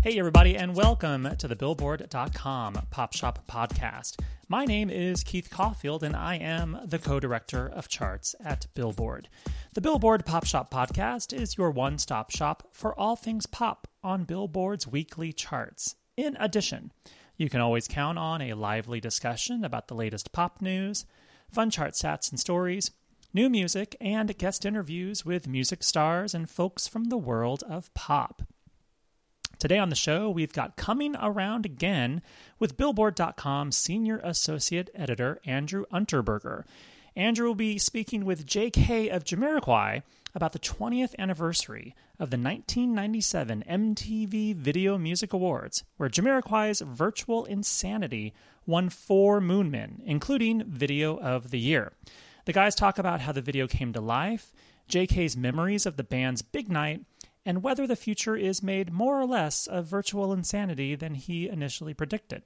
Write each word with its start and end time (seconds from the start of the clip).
Hey, 0.00 0.16
everybody, 0.16 0.56
and 0.56 0.76
welcome 0.76 1.36
to 1.38 1.48
the 1.48 1.56
Billboard.com 1.56 2.86
Pop 2.88 3.12
Shop 3.14 3.40
Podcast. 3.48 4.20
My 4.46 4.64
name 4.64 4.90
is 4.90 5.24
Keith 5.24 5.50
Caulfield, 5.50 6.04
and 6.04 6.14
I 6.14 6.36
am 6.36 6.78
the 6.84 7.00
co 7.00 7.18
director 7.18 7.66
of 7.66 7.88
charts 7.88 8.36
at 8.38 8.68
Billboard. 8.74 9.28
The 9.74 9.80
Billboard 9.80 10.24
Pop 10.24 10.46
Shop 10.46 10.70
Podcast 10.72 11.32
is 11.32 11.58
your 11.58 11.72
one 11.72 11.98
stop 11.98 12.30
shop 12.30 12.68
for 12.70 12.96
all 12.98 13.16
things 13.16 13.46
pop 13.46 13.88
on 14.04 14.22
Billboard's 14.22 14.86
weekly 14.86 15.32
charts. 15.32 15.96
In 16.16 16.36
addition, 16.38 16.92
you 17.36 17.50
can 17.50 17.60
always 17.60 17.88
count 17.88 18.18
on 18.18 18.40
a 18.40 18.54
lively 18.54 19.00
discussion 19.00 19.64
about 19.64 19.88
the 19.88 19.96
latest 19.96 20.30
pop 20.30 20.62
news, 20.62 21.06
fun 21.50 21.70
chart 21.70 21.94
stats 21.94 22.30
and 22.30 22.38
stories, 22.38 22.92
new 23.34 23.50
music, 23.50 23.96
and 24.00 24.38
guest 24.38 24.64
interviews 24.64 25.24
with 25.24 25.48
music 25.48 25.82
stars 25.82 26.34
and 26.34 26.48
folks 26.48 26.86
from 26.86 27.06
the 27.06 27.18
world 27.18 27.64
of 27.68 27.92
pop. 27.94 28.42
Today 29.58 29.78
on 29.78 29.88
the 29.88 29.96
show, 29.96 30.30
we've 30.30 30.52
got 30.52 30.76
Coming 30.76 31.16
Around 31.16 31.66
Again 31.66 32.22
with 32.60 32.76
Billboard.com 32.76 33.72
Senior 33.72 34.20
Associate 34.22 34.88
Editor 34.94 35.40
Andrew 35.44 35.84
Unterberger. 35.92 36.62
Andrew 37.16 37.48
will 37.48 37.56
be 37.56 37.76
speaking 37.76 38.24
with 38.24 38.46
JK 38.46 39.08
of 39.08 39.24
Jamiroquai 39.24 40.02
about 40.32 40.52
the 40.52 40.60
20th 40.60 41.12
anniversary 41.18 41.96
of 42.20 42.30
the 42.30 42.38
1997 42.38 43.64
MTV 43.68 44.54
Video 44.54 44.96
Music 44.96 45.32
Awards, 45.32 45.82
where 45.96 46.08
Jamiroquai's 46.08 46.80
Virtual 46.80 47.44
Insanity 47.44 48.32
won 48.64 48.88
four 48.88 49.40
Moonmen, 49.40 49.94
including 50.04 50.62
Video 50.68 51.18
of 51.18 51.50
the 51.50 51.58
Year. 51.58 51.90
The 52.44 52.52
guys 52.52 52.76
talk 52.76 52.96
about 52.96 53.22
how 53.22 53.32
the 53.32 53.42
video 53.42 53.66
came 53.66 53.92
to 53.92 54.00
life, 54.00 54.52
JK's 54.88 55.36
memories 55.36 55.84
of 55.84 55.96
the 55.96 56.04
band's 56.04 56.42
big 56.42 56.70
night, 56.70 57.00
and 57.44 57.62
whether 57.62 57.86
the 57.86 57.96
future 57.96 58.36
is 58.36 58.62
made 58.62 58.92
more 58.92 59.20
or 59.20 59.26
less 59.26 59.66
of 59.66 59.86
virtual 59.86 60.32
insanity 60.32 60.94
than 60.94 61.14
he 61.14 61.48
initially 61.48 61.94
predicted. 61.94 62.42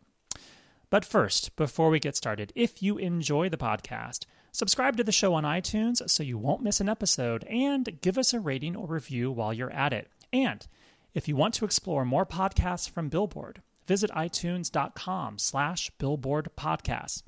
But 0.90 1.04
first, 1.04 1.56
before 1.56 1.88
we 1.88 1.98
get 1.98 2.16
started, 2.16 2.52
if 2.54 2.82
you 2.82 2.98
enjoy 2.98 3.48
the 3.48 3.56
podcast, 3.56 4.26
subscribe 4.52 4.96
to 4.98 5.04
the 5.04 5.10
show 5.10 5.32
on 5.34 5.44
iTunes 5.44 6.08
so 6.10 6.22
you 6.22 6.36
won't 6.36 6.62
miss 6.62 6.80
an 6.80 6.88
episode, 6.88 7.44
and 7.44 8.00
give 8.02 8.18
us 8.18 8.34
a 8.34 8.40
rating 8.40 8.76
or 8.76 8.86
review 8.86 9.30
while 9.30 9.54
you're 9.54 9.72
at 9.72 9.94
it. 9.94 10.08
And 10.32 10.66
if 11.14 11.28
you 11.28 11.36
want 11.36 11.54
to 11.54 11.64
explore 11.64 12.04
more 12.04 12.26
podcasts 12.26 12.88
from 12.88 13.08
Billboard, 13.08 13.62
visit 13.86 14.10
itunes.com 14.10 15.38
slash 15.38 15.90
billboard 15.98 16.50
podcasts. 16.56 17.22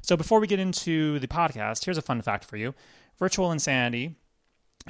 So 0.00 0.16
before 0.16 0.40
we 0.40 0.46
get 0.46 0.60
into 0.60 1.18
the 1.18 1.26
podcast, 1.26 1.84
here's 1.84 1.98
a 1.98 2.02
fun 2.02 2.22
fact 2.22 2.44
for 2.44 2.56
you. 2.56 2.74
Virtual 3.18 3.50
Insanity 3.50 4.14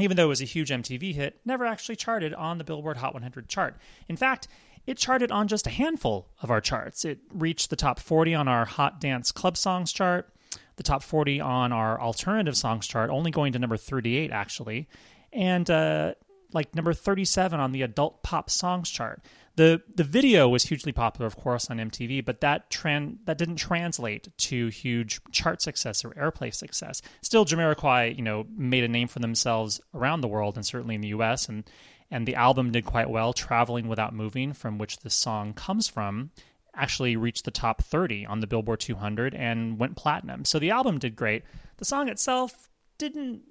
even 0.00 0.16
though 0.16 0.25
it 0.25 0.28
was 0.28 0.41
a 0.41 0.47
huge 0.47 0.70
MTV 0.70 1.14
hit, 1.14 1.41
never 1.44 1.64
actually 1.66 1.97
charted 1.97 2.34
on 2.34 2.59
the 2.59 2.64
Billboard 2.64 2.98
Hot 2.98 3.14
100 3.14 3.48
chart. 3.48 3.76
In 4.09 4.16
fact, 4.16 4.48
it 4.86 4.97
charted 4.97 5.31
on 5.31 5.48
just 5.48 5.66
a 5.66 5.70
handful 5.70 6.28
of 6.41 6.50
our 6.50 6.60
charts. 6.60 7.04
It 7.04 7.19
reached 7.32 7.70
the 7.70 7.76
top 7.76 7.98
40 8.00 8.34
on 8.34 8.48
our 8.48 8.64
Hot 8.64 9.00
Dance 9.00 9.32
Club 9.32 9.56
Songs 9.56 9.92
chart, 9.92 10.32
the 10.76 10.82
top 10.82 11.03
40 11.03 11.41
on 11.41 11.72
our 11.72 12.00
Alternative 12.00 12.56
Songs 12.56 12.87
chart, 12.87 13.10
only 13.10 13.31
going 13.31 13.53
to 13.53 13.58
number 13.58 13.76
38 13.76 14.31
actually, 14.31 14.88
and 15.32 15.69
uh, 15.69 16.14
like 16.53 16.75
number 16.75 16.92
37 16.92 17.59
on 17.59 17.72
the 17.72 17.82
Adult 17.82 18.22
Pop 18.22 18.50
Songs 18.50 18.91
chart. 18.91 19.22
The 19.56 19.82
the 19.92 20.04
video 20.04 20.48
was 20.48 20.64
hugely 20.64 20.92
popular, 20.92 21.26
of 21.26 21.36
course, 21.36 21.69
on 21.69 21.78
MTV, 21.78 22.25
but 22.25 22.41
that 22.41 22.70
trend 22.70 23.19
that 23.25 23.38
didn't 23.38 23.56
translate 23.56 24.28
to 24.38 24.69
huge 24.69 25.20
chart 25.32 25.60
success 25.60 26.04
or 26.04 26.10
airplay 26.10 26.54
success. 26.54 27.03
Still, 27.22 27.44
Jamiroquai, 27.44 28.16
you 28.16 28.22
know, 28.22 28.47
made 28.56 28.84
a 28.84 28.88
name 28.88 29.08
for 29.08 29.19
themselves 29.19 29.81
around 29.94 30.20
the 30.20 30.28
world 30.28 30.56
and 30.56 30.64
certainly 30.64 30.94
in 30.94 31.00
the 31.00 31.08
U.S. 31.08 31.48
and 31.48 31.69
and 32.10 32.26
the 32.26 32.37
album 32.37 32.70
did 32.72 32.84
quite 32.84 33.10
well. 33.10 33.32
Traveling 33.32 33.88
Without 33.88 34.14
Moving, 34.14 34.53
from 34.53 34.78
which 34.78 35.00
this 35.00 35.14
song 35.14 35.53
comes 35.53 35.88
from, 35.88 36.31
actually 36.75 37.16
reached 37.16 37.44
the 37.44 37.50
top 37.50 37.82
30 37.82 38.26
on 38.26 38.41
the 38.41 38.47
Billboard 38.47 38.81
200 38.81 39.34
and 39.34 39.78
went 39.78 39.97
platinum. 39.97 40.44
So 40.44 40.58
the 40.58 40.70
album 40.70 40.98
did 40.98 41.16
great. 41.16 41.42
The 41.76 41.84
song 41.84 42.08
itself 42.08 42.70
didn't 42.97 43.42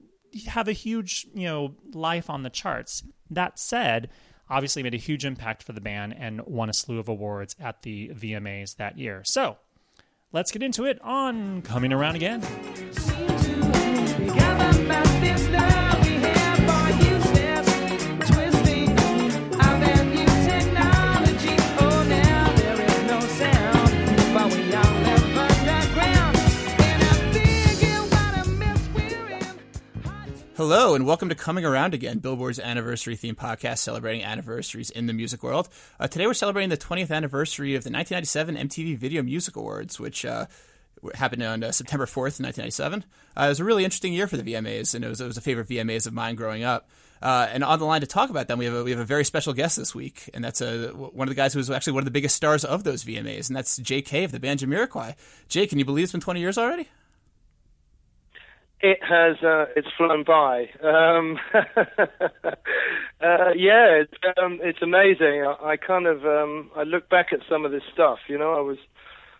have 0.48 0.68
a 0.68 0.74
huge, 0.74 1.28
you 1.34 1.46
know, 1.46 1.76
life 1.94 2.30
on 2.30 2.44
the 2.44 2.50
charts. 2.50 3.04
That 3.30 3.60
said, 3.60 4.10
obviously 4.50 4.84
made 4.84 4.94
a 4.94 4.98
huge 4.98 5.26
impact 5.26 5.64
for 5.64 5.74
the 5.74 5.82
band 5.82 6.16
and 6.18 6.42
won 6.46 6.70
a 6.70 6.74
slew 6.74 7.00
of 7.00 7.08
awards 7.08 7.56
at 7.60 7.82
the 7.82 8.10
VMAs 8.10 8.78
that 8.78 8.98
year. 8.98 9.22
So 9.26 9.58
let's 10.32 10.52
get 10.52 10.64
into 10.64 10.86
it 10.86 11.02
on 11.02 11.62
Coming 11.62 11.94
Around 11.94 12.16
Again. 12.16 12.42
Hello, 30.58 30.96
and 30.96 31.06
welcome 31.06 31.30
to 31.30 31.36
Coming 31.36 31.66
Around 31.66 31.94
Again, 31.94 32.18
Billboard's 32.18 32.60
anniversary 32.60 33.16
theme 33.16 33.36
podcast 33.36 33.78
celebrating 33.78 34.24
anniversaries 34.24 34.90
in 34.90 35.06
the 35.06 35.14
music 35.14 35.44
world. 35.44 35.70
Uh, 36.00 36.08
today 36.08 36.26
we're 36.26 36.34
celebrating 36.34 36.72
the 36.72 36.78
20th 36.78 37.12
anniversary 37.12 37.76
of 37.76 37.84
the 37.84 37.92
1997 37.92 38.56
MTV 38.68 38.98
Video 38.98 39.22
Music 39.22 39.56
Awards, 39.56 40.00
which 40.00 40.26
uh, 40.26 40.48
happened 41.14 41.44
on 41.44 41.64
uh, 41.64 41.72
September 41.72 42.08
4th, 42.08 42.42
1997. 42.42 43.06
Uh, 43.38 43.44
it 43.44 43.50
was 43.50 43.60
a 43.60 43.64
really 43.64 43.84
interesting 43.84 44.14
year 44.14 44.26
for 44.26 44.36
the 44.36 44.42
VMAs, 44.42 44.96
and 44.96 45.06
it 45.06 45.08
was, 45.08 45.22
it 45.22 45.28
was 45.28 45.38
a 45.38 45.42
favorite 45.42 45.68
VMAs 45.68 46.08
of 46.08 46.14
mine 46.14 46.34
growing 46.34 46.64
up. 46.64 46.90
Uh, 47.22 47.48
and 47.52 47.64
on 47.64 47.78
the 47.78 47.86
line 47.86 48.02
to 48.02 48.08
talk 48.08 48.32
about 48.32 48.48
them, 48.48 48.58
we 48.58 48.66
have 48.66 48.74
a, 48.74 48.84
we 48.84 48.90
have 48.90 49.00
a 49.00 49.06
very 49.06 49.26
special 49.26 49.54
guest 49.54 49.78
this 49.78 49.94
week, 49.94 50.28
and 50.34 50.44
that's 50.44 50.62
a, 50.62 50.88
one 50.88 51.28
of 51.28 51.30
the 51.30 51.40
guys 51.40 51.54
who 51.54 51.60
was 51.60 51.70
actually 51.70 51.94
one 51.94 52.02
of 52.02 52.06
the 52.06 52.12
biggest 52.12 52.36
stars 52.36 52.66
of 52.66 52.84
those 52.84 53.04
VMAs, 53.04 53.48
and 53.48 53.56
that's 53.56 53.78
J.K. 53.78 54.24
of 54.24 54.32
the 54.32 54.40
band 54.40 54.62
Jamiroquai. 54.62 55.14
Jay, 55.50 55.68
can 55.68 55.78
you 55.78 55.86
believe 55.86 56.06
it's 56.06 56.14
been 56.14 56.20
20 56.20 56.40
years 56.40 56.58
already? 56.58 56.90
It 58.80 59.00
has. 59.02 59.38
Uh, 59.44 59.66
it's 59.76 59.88
flown 59.98 60.24
by. 60.24 60.68
Um, 60.84 61.40
uh, 61.54 61.64
yeah, 63.56 64.04
it's, 64.04 64.14
um, 64.38 64.60
it's 64.62 64.82
amazing. 64.84 65.46
I, 65.48 65.72
I 65.72 65.78
kind 65.78 66.06
of 66.06 66.24
um, 66.26 66.70
I 66.76 66.84
look 66.84 67.10
back 67.10 67.28
at 67.32 67.40
some 67.50 67.66
of 67.66 67.72
this 67.72 67.82
stuff. 67.92 68.20
You 68.28 68.38
know, 68.38 68.54
I 68.54 68.62
was 68.62 68.78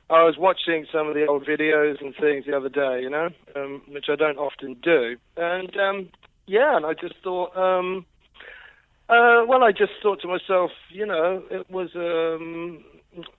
I 0.10 0.24
was 0.24 0.38
watching 0.40 0.88
some 0.92 1.08
of 1.08 1.14
the 1.14 1.28
old 1.28 1.46
videos 1.46 2.02
and 2.02 2.16
things 2.20 2.46
the 2.48 2.58
other 2.58 2.70
day. 2.70 3.02
You 3.02 3.12
know, 3.12 3.30
um, 3.56 3.84
which 3.90 4.06
I 4.12 4.16
don't 4.16 4.40
often 4.40 4.76
do, 4.82 5.18
and 5.36 5.78
um, 5.78 6.10
yeah, 6.48 6.76
and 6.76 6.86
I 6.86 6.94
just 6.94 7.16
thought. 7.24 7.56
Um, 7.56 8.06
uh, 9.10 9.46
well, 9.48 9.64
I 9.64 9.72
just 9.72 9.94
thought 10.04 10.20
to 10.22 10.28
myself, 10.28 10.72
you 10.90 11.06
know, 11.06 11.42
it 11.50 11.72
was 11.72 11.90
um, 11.96 12.84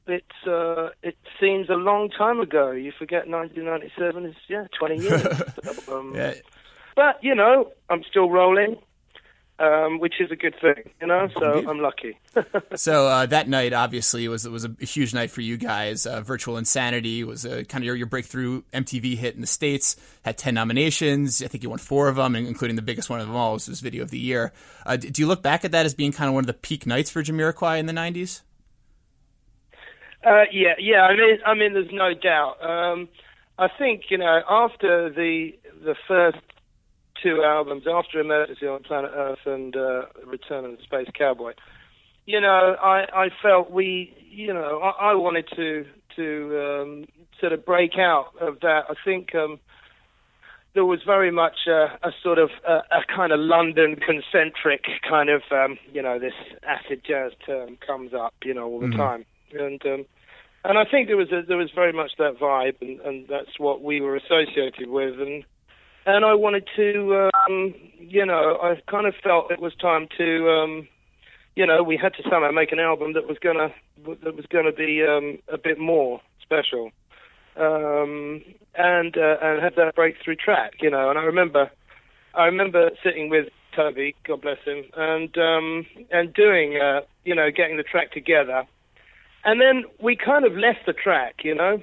it's 0.06 0.46
uh, 0.46 0.90
it 1.02 1.16
seems 1.40 1.68
a 1.68 1.74
long 1.74 2.10
time 2.10 2.40
ago. 2.40 2.70
You 2.72 2.92
forget 2.98 3.28
1997 3.28 4.26
is 4.26 4.34
yeah 4.48 4.66
20 4.78 4.96
years. 4.96 5.22
so, 5.84 5.98
um, 5.98 6.14
Yeah. 6.14 6.34
But 6.96 7.22
you 7.22 7.34
know, 7.34 7.72
I'm 7.88 8.02
still 8.04 8.30
rolling. 8.30 8.76
um, 9.60 9.98
which 9.98 10.20
is 10.20 10.30
a 10.30 10.36
good 10.36 10.54
thing, 10.60 10.88
you 11.00 11.06
know. 11.08 11.28
So 11.36 11.68
I'm 11.68 11.80
lucky. 11.80 12.16
So 12.76 13.08
uh, 13.08 13.26
that 13.26 13.48
night, 13.48 13.72
obviously, 13.72 14.28
was 14.28 14.48
was 14.48 14.64
a 14.64 14.70
huge 14.84 15.12
night 15.12 15.32
for 15.32 15.40
you 15.40 15.56
guys. 15.56 16.06
Uh, 16.06 16.20
Virtual 16.20 16.56
Insanity 16.58 17.24
was 17.24 17.44
a, 17.44 17.64
kind 17.64 17.82
of 17.82 17.86
your, 17.86 17.96
your 17.96 18.06
breakthrough 18.06 18.62
MTV 18.72 19.16
hit 19.16 19.34
in 19.34 19.40
the 19.40 19.48
states. 19.48 19.96
Had 20.24 20.38
ten 20.38 20.54
nominations. 20.54 21.42
I 21.42 21.48
think 21.48 21.64
you 21.64 21.70
won 21.70 21.80
four 21.80 22.06
of 22.08 22.14
them, 22.14 22.36
including 22.36 22.76
the 22.76 22.82
biggest 22.82 23.10
one 23.10 23.20
of 23.20 23.26
them 23.26 23.34
all, 23.34 23.54
which 23.54 23.66
was 23.66 23.80
Video 23.80 24.04
of 24.04 24.10
the 24.10 24.18
Year. 24.20 24.52
Uh, 24.86 24.96
do 24.96 25.20
you 25.20 25.26
look 25.26 25.42
back 25.42 25.64
at 25.64 25.72
that 25.72 25.84
as 25.86 25.92
being 25.94 26.12
kind 26.12 26.28
of 26.28 26.34
one 26.34 26.44
of 26.44 26.46
the 26.46 26.54
peak 26.54 26.86
nights 26.86 27.10
for 27.10 27.20
Jamiroquai 27.24 27.80
in 27.80 27.86
the 27.86 27.92
'90s? 27.92 28.42
Uh, 30.24 30.44
yeah, 30.52 30.74
yeah. 30.78 31.02
I 31.02 31.16
mean, 31.16 31.38
I 31.46 31.54
mean, 31.54 31.74
there's 31.74 31.92
no 31.92 32.12
doubt. 32.14 32.56
Um, 32.62 33.08
I 33.58 33.68
think 33.68 34.04
you 34.10 34.18
know 34.18 34.40
after 34.48 35.10
the 35.10 35.50
the 35.84 35.94
first 36.06 36.38
two 37.22 37.42
albums, 37.44 37.84
after 37.90 38.20
Emergency 38.20 38.66
on 38.66 38.82
Planet 38.82 39.10
Earth 39.14 39.38
and 39.46 39.76
uh, 39.76 40.02
Return 40.24 40.64
of 40.64 40.72
the 40.72 40.82
Space 40.82 41.08
Cowboy, 41.16 41.54
you 42.26 42.40
know, 42.40 42.76
I 42.82 43.06
I 43.14 43.28
felt 43.42 43.70
we, 43.70 44.14
you 44.30 44.52
know, 44.52 44.80
I, 44.80 45.10
I 45.10 45.14
wanted 45.14 45.48
to 45.54 45.86
to 46.16 46.60
um, 46.60 47.04
sort 47.40 47.52
of 47.52 47.64
break 47.64 47.92
out 47.98 48.32
of 48.40 48.60
that. 48.60 48.84
I 48.88 48.94
think. 49.04 49.34
Um, 49.34 49.60
there 50.74 50.84
was 50.84 51.00
very 51.04 51.32
much 51.32 51.66
a, 51.66 51.98
a 52.04 52.12
sort 52.22 52.38
of 52.38 52.50
a, 52.64 52.74
a 52.92 53.00
kind 53.08 53.32
of 53.32 53.40
London 53.40 53.96
concentric 53.96 54.84
kind 55.08 55.28
of 55.28 55.42
um, 55.50 55.76
you 55.92 56.02
know 56.02 56.20
this 56.20 56.34
acid 56.62 57.02
jazz 57.04 57.32
term 57.44 57.78
comes 57.84 58.12
up 58.14 58.34
you 58.44 58.54
know 58.54 58.66
all 58.68 58.78
the 58.78 58.90
time 58.96 59.24
and 59.52 59.84
um, 59.86 60.04
and 60.64 60.78
I 60.78 60.84
think 60.84 61.08
there 61.08 61.16
was 61.16 61.30
a, 61.30 61.42
there 61.46 61.56
was 61.56 61.70
very 61.74 61.92
much 61.92 62.12
that 62.18 62.38
vibe 62.38 62.80
and, 62.80 63.00
and 63.00 63.26
that's 63.28 63.58
what 63.58 63.82
we 63.82 64.00
were 64.00 64.16
associated 64.16 64.88
with. 64.88 65.20
And 65.20 65.44
and 66.06 66.24
I 66.24 66.34
wanted 66.34 66.68
to 66.76 67.28
um, 67.48 67.74
you 67.98 68.24
know 68.24 68.58
I 68.62 68.80
kind 68.90 69.06
of 69.06 69.14
felt 69.22 69.50
it 69.50 69.60
was 69.60 69.74
time 69.76 70.08
to 70.18 70.50
um, 70.50 70.88
you 71.56 71.66
know 71.66 71.82
we 71.82 71.96
had 71.96 72.14
to 72.14 72.22
somehow 72.24 72.50
make 72.50 72.72
an 72.72 72.80
album 72.80 73.12
that 73.14 73.26
was 73.26 73.38
gonna 73.38 73.72
that 74.24 74.34
was 74.36 74.46
gonna 74.46 74.72
be 74.72 75.04
um, 75.04 75.38
a 75.52 75.58
bit 75.58 75.78
more 75.78 76.20
special. 76.42 76.90
Um, 77.56 78.42
and 78.78 79.18
uh, 79.18 79.36
and 79.42 79.60
have 79.60 79.74
that 79.74 79.96
breakthrough 79.96 80.36
track, 80.36 80.74
you 80.80 80.90
know. 80.90 81.10
And 81.10 81.18
I 81.18 81.22
remember, 81.22 81.70
I 82.32 82.44
remember 82.44 82.90
sitting 83.02 83.28
with 83.28 83.48
Toby, 83.74 84.14
God 84.26 84.40
bless 84.42 84.58
him, 84.64 84.84
and 84.96 85.36
um, 85.36 85.86
and 86.10 86.32
doing, 86.32 86.78
uh, 86.80 87.00
you 87.24 87.34
know, 87.34 87.50
getting 87.54 87.76
the 87.76 87.82
track 87.82 88.12
together, 88.12 88.64
and 89.44 89.61
then 89.61 89.85
we 90.00 90.17
kind 90.17 90.44
of 90.44 90.52
left 90.55 90.87
the 90.87 90.93
track, 90.93 91.37
you 91.44 91.55
know. 91.55 91.82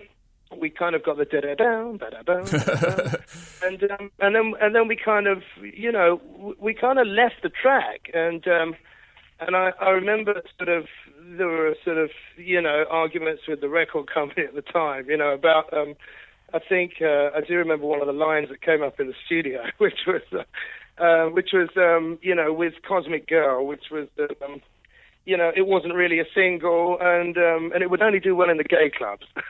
We 0.56 0.70
kind 0.70 0.96
of 0.96 1.04
got 1.04 1.18
the 1.18 1.26
da 1.26 1.42
da 1.42 1.56
da 1.56 1.64
down, 1.64 1.98
da 1.98 2.10
da 2.10 2.22
down, 2.22 2.46
and 3.64 3.92
um, 3.92 4.12
and 4.20 4.36
then 4.36 4.54
and 4.62 4.76
then 4.76 4.88
we 4.88 4.96
kind 4.96 5.28
of, 5.28 5.42
you 5.62 5.92
know, 5.92 6.22
we 6.60 6.74
kind 6.74 7.00
of 7.00 7.08
left 7.08 7.42
the 7.44 7.50
track, 7.50 8.12
and 8.14 8.48
um, 8.48 8.76
and 9.40 9.56
I, 9.56 9.72
I 9.82 9.90
remember 9.90 10.42
sort 10.58 10.70
of 10.70 10.86
there 11.38 11.48
were 11.48 11.76
sort 11.84 11.98
of 11.98 12.12
you 12.38 12.62
know 12.62 12.86
arguments 12.90 13.44
with 13.48 13.62
the 13.62 13.70
record 13.70 14.08
company 14.12 14.46
at 14.46 14.54
the 14.54 14.62
time, 14.62 15.10
you 15.10 15.18
know, 15.18 15.34
about 15.34 15.74
um, 15.74 15.96
I 16.54 16.60
think 16.60 17.02
uh, 17.02 17.32
I 17.36 17.42
do 17.46 17.56
remember 17.56 17.86
one 17.86 18.02
of 18.02 18.08
the 18.08 18.14
lines 18.14 18.50
that 18.50 18.62
came 18.62 18.84
up 18.84 19.00
in 19.00 19.08
the 19.08 19.16
studio, 19.26 19.64
which 19.78 20.06
was 20.08 20.22
uh, 20.32 21.04
uh, 21.04 21.26
which 21.30 21.50
was 21.54 21.70
um, 21.76 22.20
you 22.22 22.36
know 22.36 22.54
with 22.54 22.74
Cosmic 22.88 23.28
Girl, 23.28 23.66
which 23.66 23.86
was 23.92 24.08
um, 24.44 24.62
you 25.26 25.38
know 25.38 25.52
it 25.56 25.68
wasn't 25.68 25.94
really 25.94 26.20
a 26.20 26.26
single, 26.34 26.98
and 27.02 27.38
um, 27.38 27.72
and 27.74 27.84
it 27.84 27.90
would 27.90 28.02
only 28.02 28.20
do 28.20 28.36
well 28.36 28.50
in 28.50 28.58
the 28.58 28.64
gay 28.64 28.92
clubs. 28.96 29.26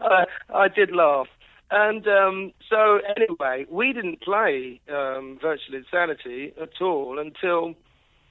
I, 0.00 0.24
I 0.54 0.68
did 0.68 0.92
laugh. 0.92 1.26
And 1.68 2.06
um, 2.06 2.52
so, 2.70 3.00
anyway, 3.16 3.66
we 3.68 3.92
didn't 3.92 4.20
play 4.22 4.80
um, 4.88 5.36
Virtual 5.42 5.74
Insanity 5.74 6.52
at 6.60 6.80
all 6.80 7.18
until 7.18 7.74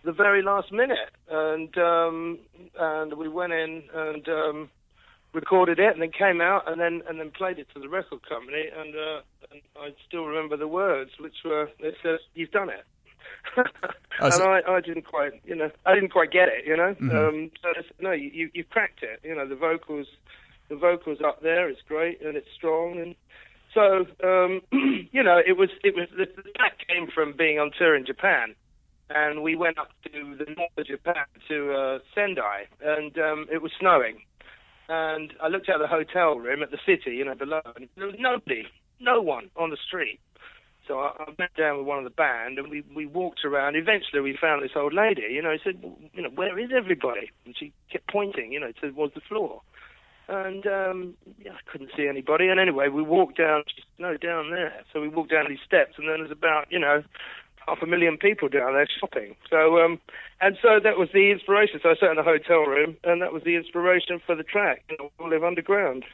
the 0.06 0.14
very 0.14 0.42
last 0.42 0.72
minute, 0.72 1.12
and 1.30 1.78
um, 1.78 2.40
and 2.80 3.14
we 3.16 3.28
went 3.28 3.52
in 3.52 3.84
and 3.94 4.28
um, 4.30 4.70
recorded 5.34 5.80
it, 5.80 5.92
and 5.92 6.02
then 6.02 6.12
came 6.12 6.40
out, 6.40 6.64
and 6.72 6.80
then 6.80 7.02
and 7.10 7.20
then 7.20 7.32
played 7.32 7.60
it 7.60 7.68
to 7.74 7.82
the 7.82 7.90
record 7.90 8.22
company, 8.30 8.70
and, 8.74 8.96
uh, 8.96 9.22
and 9.52 9.62
I 9.76 9.90
still 10.08 10.26
remember 10.26 10.56
the 10.56 10.68
words, 10.68 11.12
which 11.20 11.36
were 11.44 11.70
it 11.80 11.96
says, 12.02 12.20
"You've 12.36 12.52
done 12.52 12.70
it." 12.70 12.86
And 14.20 14.44
I, 14.44 14.62
I 14.68 14.82
didn't 14.82 15.06
quite, 15.06 15.34
you 15.46 15.56
know, 15.56 15.70
I 15.86 15.94
didn't 15.94 16.12
quite 16.12 16.32
get 16.32 16.48
it, 16.48 16.66
you 16.66 16.78
know. 16.78 16.96
Um, 17.28 17.52
so 17.62 17.70
I 17.70 17.74
said, 17.76 17.86
no, 18.00 18.12
you, 18.12 18.30
you 18.34 18.50
you've 18.54 18.70
cracked 18.70 19.04
it. 19.04 19.20
You 19.24 19.36
know, 19.36 19.48
the 19.48 19.56
vocals, 19.56 20.08
the 20.70 20.76
vocals 20.76 21.20
up 21.26 21.42
there, 21.42 21.70
it's 21.70 21.82
great 21.88 22.22
and 22.22 22.36
it's 22.36 22.48
strong, 22.56 23.00
and 23.00 23.16
so 23.74 24.06
um, 24.24 24.62
you 25.12 25.22
know, 25.22 25.40
it 25.46 25.58
was 25.58 25.70
it 25.84 25.96
was 25.96 26.08
the, 26.18 26.28
track 26.56 26.80
came 26.88 27.08
from 27.14 27.34
being 27.38 27.60
on 27.60 27.72
tour 27.78 27.96
in 27.96 28.06
Japan, 28.06 28.56
and 29.10 29.44
we 29.44 29.56
went 29.56 29.78
up 29.78 29.90
to 30.06 30.36
the 30.38 30.46
north 30.56 30.72
of 30.78 30.88
Japan 30.88 31.26
to 31.50 31.74
uh, 31.74 32.00
Sendai, 32.16 32.68
and 32.82 33.18
um, 33.20 33.48
it 33.52 33.62
was 33.62 33.72
snowing, 33.80 34.22
and 34.88 35.34
I 35.44 35.50
looked 35.50 35.70
at 35.70 35.80
the 35.80 35.88
hotel 35.88 36.40
room 36.40 36.64
at 36.64 36.72
the 36.72 36.80
city, 36.86 37.18
you 37.18 37.26
know, 37.26 37.36
below, 37.36 37.62
and 37.76 37.90
there 37.98 38.08
was 38.08 38.16
nobody, 38.18 38.64
no 39.00 39.22
one 39.22 39.50
on 39.58 39.70
the 39.70 39.78
street. 39.86 40.20
So 40.88 41.00
I, 41.00 41.12
I 41.20 41.34
went 41.38 41.54
down 41.56 41.78
with 41.78 41.88
one 41.88 41.98
of 41.98 42.04
the 42.04 42.10
band, 42.10 42.60
and 42.60 42.70
we 42.70 42.84
we 42.94 43.06
walked 43.06 43.44
around. 43.44 43.76
Eventually, 43.76 44.22
we 44.22 44.38
found 44.40 44.64
this 44.64 44.72
old 44.76 44.94
lady. 44.94 45.24
You 45.32 45.42
know, 45.42 45.52
I 45.52 45.60
said, 45.64 45.82
well, 45.82 45.98
you 46.14 46.22
know, 46.22 46.30
where 46.30 46.58
is 46.60 46.70
everybody? 46.76 47.32
And 47.46 47.56
she 47.58 47.74
kept 47.92 48.08
pointing, 48.10 48.52
you 48.52 48.60
know, 48.60 48.72
towards 48.72 49.14
the 49.14 49.22
floor. 49.22 49.62
And 50.28 50.66
um, 50.66 51.14
yeah, 51.44 51.52
I 51.52 51.72
couldn't 51.72 51.92
see 51.96 52.08
anybody. 52.08 52.48
And 52.48 52.60
anyway, 52.60 52.88
we 52.90 53.04
walked 53.04 53.38
down, 53.38 53.64
no, 54.00 54.18
down 54.18 54.50
there. 54.50 54.84
So 54.92 55.02
we 55.02 55.08
walked 55.08 55.32
down 55.32 55.46
these 55.50 55.60
steps, 55.66 55.94
and 55.98 56.10
then 56.10 56.20
there's 56.20 56.32
about, 56.32 56.66
you 56.72 56.80
know, 56.80 57.04
half 57.68 57.82
a 57.82 57.86
million 57.86 58.18
people 58.18 58.50
down 58.50 58.74
there 58.74 58.88
shopping. 59.00 59.36
So, 59.50 59.80
um, 59.80 60.00
and 60.42 60.58
so 60.62 60.80
that 60.84 60.98
was 60.98 61.10
the 61.14 61.32
inspiration. 61.32 61.80
So 61.82 61.90
I 61.90 61.96
sat 61.96 62.10
in 62.10 62.16
the 62.16 62.24
hotel 62.24 62.62
room, 62.62 62.98
and 63.04 63.22
that 63.22 63.34
was 63.34 63.44
the 63.44 63.56
inspiration 63.56 64.20
for 64.26 64.36
the 64.36 64.44
track. 64.44 64.84
You 64.90 64.98
know, 64.98 65.12
we 65.20 65.30
live 65.30 65.44
underground. 65.44 66.06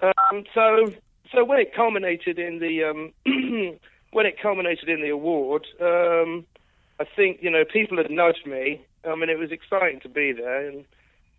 Um, 0.00 0.44
so, 0.54 0.92
so 1.32 1.44
when 1.44 1.60
it 1.60 1.74
culminated 1.74 2.38
in 2.38 2.58
the 2.58 2.84
um, 2.84 3.12
when 4.12 4.26
it 4.26 4.40
culminated 4.40 4.88
in 4.88 5.00
the 5.00 5.10
award, 5.10 5.66
um, 5.80 6.46
I 7.00 7.04
think 7.16 7.38
you 7.40 7.50
know 7.50 7.64
people 7.64 7.96
had 7.96 8.10
nudged 8.10 8.46
me. 8.46 8.84
I 9.04 9.14
mean, 9.14 9.30
it 9.30 9.38
was 9.38 9.52
exciting 9.52 10.00
to 10.00 10.08
be 10.08 10.32
there, 10.32 10.68
and 10.68 10.84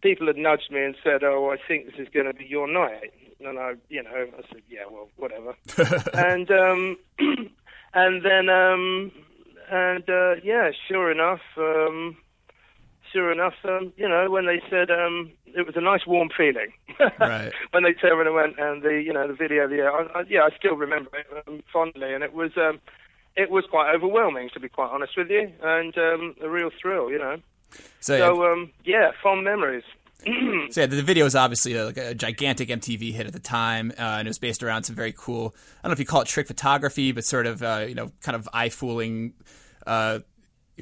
people 0.01 0.27
had 0.27 0.37
nudged 0.37 0.71
me 0.71 0.83
and 0.83 0.95
said, 1.03 1.23
"Oh, 1.23 1.51
I 1.51 1.57
think 1.67 1.85
this 1.85 1.99
is 1.99 2.07
going 2.13 2.25
to 2.25 2.33
be 2.33 2.45
your 2.45 2.67
night." 2.67 3.13
And 3.39 3.57
I, 3.57 3.73
you 3.89 4.03
know, 4.03 4.27
I 4.37 4.41
said, 4.51 4.61
"Yeah, 4.69 4.85
well, 4.89 5.09
whatever." 5.17 5.55
and 6.13 6.49
um, 6.51 6.97
and 7.93 8.23
then 8.23 8.49
um, 8.49 9.11
and 9.71 10.09
uh, 10.09 10.35
yeah, 10.43 10.71
sure 10.87 11.11
enough, 11.11 11.41
um, 11.57 12.17
sure 13.11 13.31
enough, 13.31 13.53
um, 13.63 13.93
you 13.97 14.07
know, 14.07 14.29
when 14.29 14.45
they 14.45 14.61
said 14.69 14.89
um, 14.91 15.31
it 15.45 15.65
was 15.65 15.75
a 15.75 15.81
nice 15.81 16.05
warm 16.05 16.29
feeling. 16.35 16.73
Right. 17.19 17.53
when 17.71 17.83
they 17.83 17.93
turned 17.93 18.27
and 18.27 18.35
went 18.35 18.59
and 18.59 18.81
the 18.81 19.01
you 19.01 19.13
know 19.13 19.25
the 19.25 19.33
video, 19.33 19.69
the 19.69 19.83
I, 19.83 20.19
I, 20.19 20.23
yeah, 20.27 20.41
I 20.41 20.49
still 20.57 20.75
remember 20.75 21.09
it 21.17 21.27
um, 21.47 21.63
fondly, 21.71 22.13
and 22.13 22.23
it 22.23 22.33
was 22.33 22.51
um, 22.57 22.81
it 23.37 23.49
was 23.49 23.63
quite 23.69 23.93
overwhelming 23.95 24.49
to 24.53 24.59
be 24.59 24.67
quite 24.67 24.89
honest 24.91 25.15
with 25.15 25.29
you, 25.29 25.49
and 25.63 25.97
um, 25.97 26.35
a 26.41 26.49
real 26.49 26.69
thrill, 26.81 27.09
you 27.09 27.17
know. 27.17 27.37
So, 28.01 28.17
So 28.17 28.51
um, 28.51 28.71
yeah, 28.83 29.11
fond 29.23 29.45
memories. 29.45 29.83
So 30.71 30.81
yeah, 30.81 30.87
the 30.87 31.01
video 31.01 31.25
is 31.25 31.35
obviously 31.35 31.73
a, 31.75 31.85
like 31.85 31.97
a 31.97 32.13
gigantic 32.13 32.69
MTV 32.69 33.13
hit 33.13 33.25
at 33.25 33.33
the 33.33 33.39
time, 33.39 33.91
uh, 33.97 34.17
and 34.19 34.27
it 34.27 34.29
was 34.29 34.39
based 34.39 34.61
around 34.61 34.83
some 34.83 34.95
very 34.95 35.13
cool. 35.13 35.55
I 35.79 35.87
don't 35.87 35.91
know 35.91 35.93
if 35.93 35.99
you 35.99 36.05
call 36.05 36.21
it 36.21 36.27
trick 36.27 36.47
photography, 36.47 37.11
but 37.13 37.23
sort 37.23 37.47
of 37.47 37.63
uh, 37.63 37.85
you 37.87 37.95
know, 37.95 38.11
kind 38.21 38.35
of 38.35 38.47
eye 38.53 38.69
fooling 38.69 39.33
uh, 39.87 40.19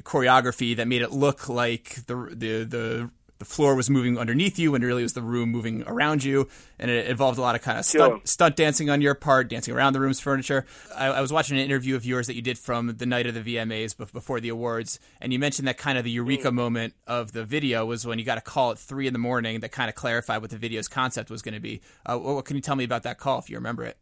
choreography 0.02 0.76
that 0.76 0.88
made 0.88 1.02
it 1.02 1.10
look 1.12 1.48
like 1.48 2.06
the 2.06 2.14
the 2.34 2.64
the 2.64 3.10
the 3.38 3.44
floor 3.44 3.76
was 3.76 3.88
moving 3.88 4.18
underneath 4.18 4.58
you 4.58 4.72
when 4.72 4.82
really 4.82 5.02
it 5.02 5.04
was 5.04 5.12
the 5.12 5.22
room 5.22 5.48
moving 5.50 5.84
around 5.86 6.24
you, 6.24 6.48
and 6.76 6.90
it 6.90 7.06
involved 7.06 7.38
a 7.38 7.40
lot 7.40 7.54
of 7.54 7.62
kind 7.62 7.78
of 7.78 7.84
stunt, 7.84 8.10
Sure. 8.10 8.20
stunt 8.24 8.56
dancing 8.56 8.90
on 8.90 9.00
your 9.00 9.14
part, 9.14 9.48
dancing 9.48 9.72
around 9.72 9.92
the 9.92 10.00
room's 10.00 10.18
furniture. 10.18 10.66
I, 10.96 11.06
I 11.06 11.20
was 11.20 11.32
watching 11.32 11.56
an 11.56 11.64
interview 11.64 11.94
of 11.94 12.04
yours 12.04 12.26
that 12.26 12.34
you 12.34 12.42
did 12.42 12.58
from 12.58 12.96
the 12.96 13.06
night 13.06 13.28
of 13.28 13.34
the 13.34 13.54
VMAs 13.54 13.96
before 14.12 14.40
the 14.40 14.48
awards, 14.48 14.98
and 15.20 15.32
you 15.32 15.38
mentioned 15.38 15.68
that 15.68 15.78
kind 15.78 15.96
of 15.96 16.02
the 16.02 16.10
eureka 16.10 16.50
moment 16.50 16.94
of 17.06 17.30
the 17.30 17.44
video 17.44 17.86
was 17.86 18.04
when 18.04 18.18
you 18.18 18.24
got 18.24 18.38
a 18.38 18.40
call 18.40 18.72
at 18.72 18.78
three 18.80 19.06
in 19.06 19.12
the 19.12 19.20
morning 19.20 19.60
that 19.60 19.70
kind 19.70 19.88
of 19.88 19.94
clarified 19.94 20.40
what 20.40 20.50
the 20.50 20.58
video's 20.58 20.88
concept 20.88 21.30
was 21.30 21.40
going 21.40 21.54
to 21.54 21.60
be. 21.60 21.80
Uh, 22.06 22.18
what, 22.18 22.34
what 22.34 22.44
can 22.44 22.56
you 22.56 22.62
tell 22.62 22.74
me 22.74 22.82
about 22.82 23.04
that 23.04 23.18
call 23.18 23.38
if 23.38 23.48
you 23.48 23.54
remember 23.56 23.84
it? 23.84 23.98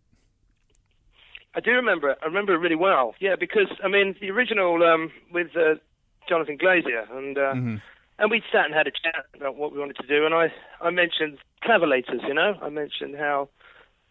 I 1.57 1.61
do 1.61 1.73
remember 1.73 2.11
it. 2.11 2.19
I 2.23 2.27
remember 2.27 2.55
it 2.55 2.59
really 2.59 2.77
well. 2.77 3.15
Yeah, 3.19 3.35
because 3.39 3.69
I 3.83 3.89
mean 3.89 4.15
the 4.21 4.31
original 4.31 4.83
um, 4.85 5.11
with 5.33 5.49
uh, 5.57 5.77
Jonathan 6.29 6.59
Glazer 6.59 7.11
and 7.11 7.39
uh, 7.39 7.53
and 8.19 8.31
we 8.31 8.43
sat 8.53 8.67
and 8.67 8.75
had 8.75 8.87
a 8.87 8.93
chat 8.93 9.25
about 9.35 9.57
what 9.57 9.73
we 9.73 9.79
wanted 9.79 9.97
to 9.97 10.07
do, 10.07 10.27
and 10.27 10.35
I 10.35 10.53
I 10.81 10.91
mentioned 10.91 11.39
travelators. 11.63 12.21
You 12.29 12.35
know, 12.35 12.55
I 12.61 12.69
mentioned 12.69 13.17
how 13.17 13.49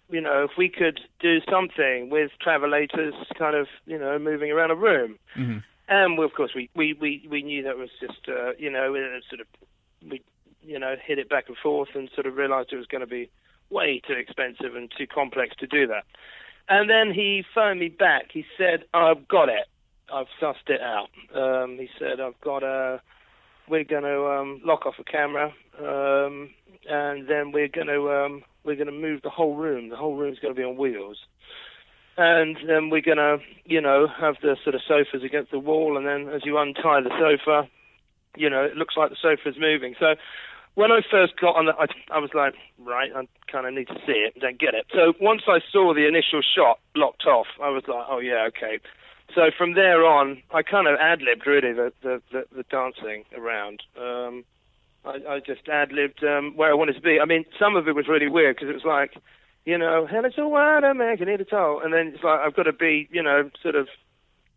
you 0.10 0.22
know 0.22 0.44
if 0.44 0.52
we 0.58 0.70
could 0.70 1.00
do 1.20 1.40
something 1.50 2.10
with 2.10 2.32
travelators, 2.42 3.14
kind 3.38 3.56
of 3.56 3.68
you 3.86 4.00
know 4.00 4.18
moving 4.18 4.52
around 4.52 4.72
a 4.72 4.76
room. 4.76 5.20
And 5.88 6.18
we, 6.18 6.26
of 6.26 6.34
course, 6.34 6.52
we, 6.56 6.70
we, 6.76 6.94
we, 6.94 7.28
we 7.30 7.44
knew 7.44 7.62
that 7.64 7.78
was 7.78 7.90
just, 8.00 8.28
uh, 8.28 8.54
you 8.58 8.72
know, 8.72 8.96
uh, 8.96 9.20
sort 9.30 9.42
of, 9.42 9.48
we, 10.10 10.22
you 10.64 10.80
know, 10.80 10.96
hit 11.06 11.20
it 11.20 11.30
back 11.30 11.46
and 11.48 11.56
forth 11.58 11.90
and 11.94 12.10
sort 12.16 12.26
of 12.26 12.36
realized 12.36 12.74
it 12.74 12.78
was 12.78 12.88
going 12.88 13.02
to 13.02 13.08
be 13.08 13.30
way 13.70 14.02
too 14.08 14.14
expensive 14.14 14.76
and 14.76 14.92
too 14.98 15.06
complex 15.06 15.56
to 15.58 15.68
do 15.68 15.86
that. 15.88 16.06
And 16.68 16.90
then 16.90 17.14
he 17.14 17.44
phoned 17.54 17.80
me 17.80 17.90
back. 17.90 18.32
He 18.32 18.44
said, 18.58 18.86
I've 18.94 19.28
got 19.28 19.50
it. 19.50 19.68
I've 20.12 20.28
sussed 20.42 20.68
it 20.68 20.82
out. 20.82 21.10
Um, 21.36 21.78
he 21.78 21.90
said, 22.00 22.20
I've 22.20 22.40
got 22.42 22.64
a, 22.64 23.02
we're 23.68 23.84
going 23.84 24.04
to 24.04 24.26
um, 24.28 24.62
lock 24.64 24.86
off 24.86 24.96
a 25.00 25.04
camera, 25.04 25.52
um, 25.80 26.52
and 26.88 27.28
then 27.28 27.52
we're 27.52 27.68
going 27.68 27.88
to 27.88 28.12
um, 28.12 28.44
we're 28.64 28.76
going 28.76 28.88
to 28.88 28.94
move 28.94 29.22
the 29.24 29.30
whole 29.30 29.56
room. 29.56 29.90
The 29.90 29.96
whole 29.96 30.16
room's 30.16 30.40
going 30.40 30.54
to 30.54 30.60
be 30.60 30.64
on 30.64 30.78
wheels, 30.78 31.18
and 32.18 32.58
then 32.68 32.90
we're 32.92 33.02
going 33.02 33.18
to, 33.18 33.38
you 33.66 33.82
know, 33.82 34.08
have 34.08 34.36
the 34.42 34.58
sort 34.64 34.76
of 34.76 34.82
sofas 34.88 35.24
against 35.24 35.52
the 35.52 35.60
wall, 35.60 35.98
and 35.98 36.06
then 36.06 36.34
as 36.34 36.46
you 36.46 36.58
untie 36.58 37.02
the 37.02 37.10
sofa, 37.20 37.68
you 38.36 38.50
know, 38.50 38.64
it 38.64 38.76
looks 38.76 38.96
like 38.96 39.10
the 39.10 39.18
sofa's 39.20 39.60
moving. 39.60 39.96
So 40.00 40.16
when 40.76 40.92
I 40.92 41.02
first 41.10 41.40
got 41.40 41.56
on 41.56 41.66
the, 41.66 41.74
I, 41.74 41.88
I 42.12 42.20
was 42.20 42.30
like, 42.34 42.54
right, 42.80 43.12
I 43.16 43.28
kind 43.52 43.66
of 43.66 43.74
need 43.74 43.88
to 43.88 44.00
see 44.06 44.28
it, 44.28 44.40
don't 44.40 44.60
get 44.60 44.74
it. 44.74 44.86
So 44.94 45.14
once 45.20 45.44
I 45.48 45.60
saw 45.72 45.94
the 45.94 46.08
initial 46.08 46.42
shot 46.42 46.80
locked 46.96 47.26
off, 47.26 47.48
I 47.62 47.70
was 47.70 47.84
like, 47.88 48.06
oh 48.10 48.20
yeah, 48.20 48.48
okay. 48.50 48.80
So 49.34 49.50
from 49.58 49.74
there 49.74 50.06
on, 50.06 50.42
I 50.52 50.62
kind 50.62 50.88
of 50.88 51.00
ad 51.00 51.22
libbed 51.22 51.48
really 51.48 51.74
the, 51.74 51.92
the, 52.04 52.22
the, 52.32 52.46
the 52.56 52.64
dancing 52.64 53.26
around. 53.36 53.82
Um, 54.00 54.46
I, 55.04 55.36
I 55.36 55.40
just 55.40 55.68
ad 55.68 55.92
libbed 55.92 56.24
um, 56.24 56.56
where 56.56 56.70
I 56.70 56.74
wanted 56.74 56.94
to 56.94 57.02
be. 57.02 57.20
I 57.20 57.26
mean, 57.26 57.46
some 57.58 57.76
of 57.76 57.88
it 57.88 57.96
was 57.96 58.08
really 58.08 58.30
weird 58.30 58.56
because 58.56 58.70
it 58.70 58.74
was 58.74 58.86
like, 58.86 59.16
you 59.66 59.78
know, 59.78 60.06
hell, 60.06 60.26
it's 60.26 60.38
a 60.38 60.94
man 60.94 61.18
can 61.18 61.30
eat 61.30 61.42
it 61.42 61.54
all, 61.54 61.82
and 61.84 61.92
then 61.92 62.14
it's 62.14 62.24
like 62.24 62.40
I've 62.40 62.56
got 62.56 62.64
to 62.64 62.74
be, 62.74 63.08
you 63.12 63.24
know, 63.24 63.50
sort 63.64 63.76
of 63.76 63.88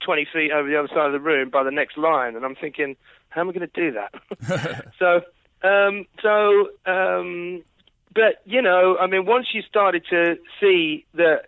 20 0.04 0.26
feet 0.32 0.52
over 0.52 0.68
the 0.68 0.78
other 0.78 0.88
side 0.88 1.06
of 1.06 1.12
the 1.12 1.20
room 1.20 1.48
by 1.48 1.62
the 1.62 1.70
next 1.70 1.96
line, 1.96 2.36
and 2.36 2.44
I'm 2.44 2.54
thinking, 2.54 2.96
how 3.30 3.40
am 3.40 3.48
I 3.48 3.52
going 3.52 3.68
to 3.68 3.80
do 3.80 3.92
that? 3.92 4.92
so, 4.98 5.22
um, 5.62 6.06
so, 6.22 6.68
um, 6.86 7.62
but 8.14 8.42
you 8.44 8.62
know, 8.62 8.96
I 8.98 9.06
mean, 9.06 9.26
once 9.26 9.48
you 9.52 9.62
started 9.62 10.04
to 10.10 10.36
see 10.60 11.04
that 11.14 11.46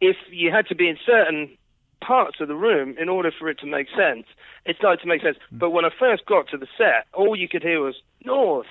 if 0.00 0.16
you 0.30 0.50
had 0.50 0.66
to 0.68 0.74
be 0.74 0.88
in 0.88 0.98
certain 1.04 1.56
parts 2.00 2.40
of 2.40 2.48
the 2.48 2.54
room 2.54 2.96
in 2.98 3.08
order 3.08 3.30
for 3.36 3.48
it 3.48 3.58
to 3.60 3.66
make 3.66 3.88
sense, 3.96 4.26
it 4.64 4.76
started 4.76 5.00
to 5.02 5.06
make 5.06 5.22
sense. 5.22 5.36
But 5.52 5.70
when 5.70 5.84
I 5.84 5.90
first 5.98 6.26
got 6.26 6.48
to 6.48 6.56
the 6.56 6.66
set, 6.76 7.06
all 7.12 7.36
you 7.36 7.48
could 7.48 7.62
hear 7.62 7.80
was 7.80 7.96
north, 8.24 8.66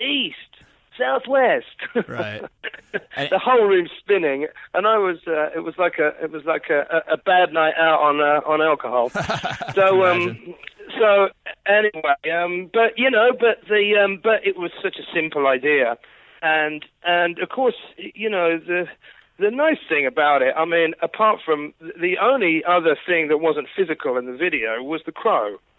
east, 0.00 0.36
southwest. 0.98 2.08
Right. 2.08 2.42
the 2.92 3.38
whole 3.38 3.66
room 3.66 3.88
spinning, 3.98 4.46
and 4.74 4.86
I 4.86 4.98
was. 4.98 5.18
Uh, 5.26 5.50
it 5.54 5.64
was 5.64 5.74
like 5.78 5.98
a. 5.98 6.08
It 6.22 6.30
was 6.30 6.44
like 6.44 6.64
a, 6.70 7.02
a, 7.10 7.16
bad 7.16 7.52
night 7.52 7.74
out 7.78 8.00
on 8.00 8.20
uh, 8.20 8.40
on 8.46 8.60
alcohol. 8.60 9.10
so 9.74 10.04
um. 10.04 10.54
So 10.98 11.28
anyway, 11.66 12.14
um. 12.32 12.70
But 12.72 12.98
you 12.98 13.10
know, 13.10 13.30
but 13.32 13.66
the 13.68 13.94
um. 14.02 14.20
But 14.22 14.46
it 14.46 14.56
was 14.58 14.70
such 14.82 14.96
a 14.96 15.14
simple 15.14 15.46
idea, 15.46 15.96
and 16.42 16.84
and 17.04 17.38
of 17.38 17.48
course, 17.48 17.76
you 17.96 18.28
know 18.28 18.58
the 18.58 18.86
the 19.42 19.50
nice 19.50 19.78
thing 19.88 20.06
about 20.06 20.40
it, 20.40 20.54
I 20.56 20.64
mean, 20.64 20.94
apart 21.02 21.40
from 21.44 21.74
the 21.80 22.16
only 22.22 22.62
other 22.64 22.96
thing 23.04 23.26
that 23.28 23.38
wasn't 23.38 23.66
physical 23.76 24.16
in 24.16 24.26
the 24.26 24.36
video 24.36 24.82
was 24.82 25.02
the 25.04 25.10
crow. 25.12 25.58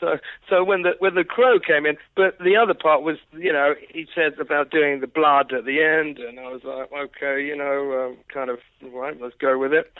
so, 0.00 0.18
so 0.48 0.62
when 0.62 0.82
the 0.82 0.92
when 1.00 1.16
the 1.16 1.24
crow 1.24 1.58
came 1.58 1.84
in, 1.84 1.96
but 2.14 2.38
the 2.38 2.56
other 2.56 2.74
part 2.74 3.02
was, 3.02 3.16
you 3.32 3.52
know, 3.52 3.74
he 3.92 4.06
said 4.14 4.38
about 4.38 4.70
doing 4.70 5.00
the 5.00 5.08
blood 5.08 5.52
at 5.52 5.64
the 5.64 5.82
end, 5.82 6.18
and 6.18 6.38
I 6.38 6.48
was 6.48 6.62
like, 6.62 6.92
okay, 6.92 7.44
you 7.44 7.56
know, 7.56 8.14
uh, 8.14 8.32
kind 8.32 8.50
of, 8.50 8.60
right, 8.92 9.20
let's 9.20 9.36
go 9.36 9.58
with 9.58 9.72
it. 9.72 9.92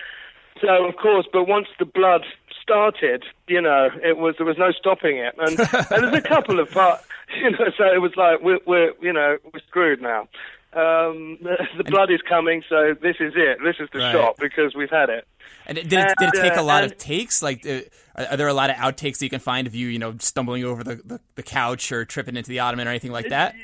So 0.60 0.86
of 0.86 0.94
course, 0.96 1.26
but 1.32 1.48
once 1.48 1.66
the 1.80 1.86
blood 1.86 2.22
started, 2.62 3.24
you 3.48 3.60
know, 3.60 3.88
it 4.04 4.16
was 4.16 4.36
there 4.38 4.46
was 4.46 4.58
no 4.58 4.70
stopping 4.70 5.18
it, 5.18 5.34
and, 5.38 5.58
and 5.90 6.04
there's 6.04 6.24
a 6.24 6.28
couple 6.28 6.60
of 6.60 6.70
parts, 6.70 7.04
you 7.36 7.50
know, 7.50 7.70
so 7.76 7.84
it 7.92 8.00
was 8.00 8.12
like 8.16 8.42
we're, 8.42 8.60
we're 8.64 8.92
you 9.00 9.12
know 9.12 9.38
we're 9.52 9.60
screwed 9.66 10.00
now 10.00 10.28
um, 10.72 11.38
the 11.76 11.84
blood 11.84 12.10
is 12.10 12.20
coming, 12.28 12.62
so 12.68 12.94
this 13.00 13.16
is 13.20 13.32
it. 13.36 13.58
This 13.62 13.76
is 13.80 13.88
the 13.92 13.98
Right. 13.98 14.12
shot 14.12 14.36
because 14.38 14.74
we've 14.74 14.90
had 14.90 15.10
it. 15.10 15.26
And 15.66 15.76
did 15.76 15.92
it, 15.92 16.14
did 16.18 16.30
it 16.34 16.40
take 16.40 16.56
a 16.56 16.62
lot 16.62 16.82
uh, 16.82 16.86
of 16.86 16.98
takes? 16.98 17.42
Like, 17.42 17.66
uh, 17.66 17.80
are 18.16 18.36
there 18.36 18.48
a 18.48 18.54
lot 18.54 18.70
of 18.70 18.76
outtakes 18.76 19.18
that 19.18 19.22
you 19.22 19.30
can 19.30 19.40
find 19.40 19.66
of 19.66 19.74
you, 19.74 19.88
you 19.88 19.98
know, 19.98 20.14
stumbling 20.18 20.64
over 20.64 20.84
the, 20.84 20.96
the, 20.96 21.20
the 21.34 21.42
couch 21.42 21.92
or 21.92 22.04
tripping 22.04 22.36
into 22.36 22.48
the 22.48 22.60
ottoman 22.60 22.86
or 22.86 22.90
anything 22.90 23.12
like 23.12 23.28
that? 23.28 23.54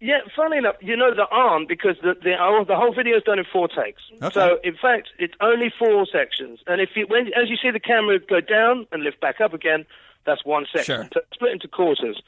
Yeah, 0.00 0.18
funny 0.36 0.58
enough, 0.58 0.76
you 0.80 0.96
know 0.96 1.12
there 1.12 1.32
aren't 1.32 1.68
because 1.68 1.96
the 2.02 2.14
the, 2.22 2.36
oh, 2.38 2.64
the 2.64 2.76
whole 2.76 2.94
video 2.94 3.16
is 3.16 3.24
done 3.24 3.40
in 3.40 3.44
four 3.52 3.66
takes. 3.66 4.00
Okay. 4.22 4.32
So 4.32 4.58
in 4.62 4.76
fact, 4.76 5.08
it's 5.18 5.34
only 5.40 5.72
four 5.76 6.06
sections, 6.06 6.60
and 6.68 6.80
if 6.80 6.90
you 6.94 7.06
when 7.08 7.26
as 7.34 7.50
you 7.50 7.56
see 7.56 7.72
the 7.72 7.80
camera 7.80 8.20
go 8.20 8.40
down 8.40 8.86
and 8.92 9.02
lift 9.02 9.20
back 9.20 9.40
up 9.40 9.54
again, 9.54 9.86
that's 10.24 10.44
one 10.44 10.66
section. 10.72 11.02
Sure. 11.02 11.08
So 11.12 11.20
split 11.34 11.52
into 11.52 11.66
quarters. 11.66 12.22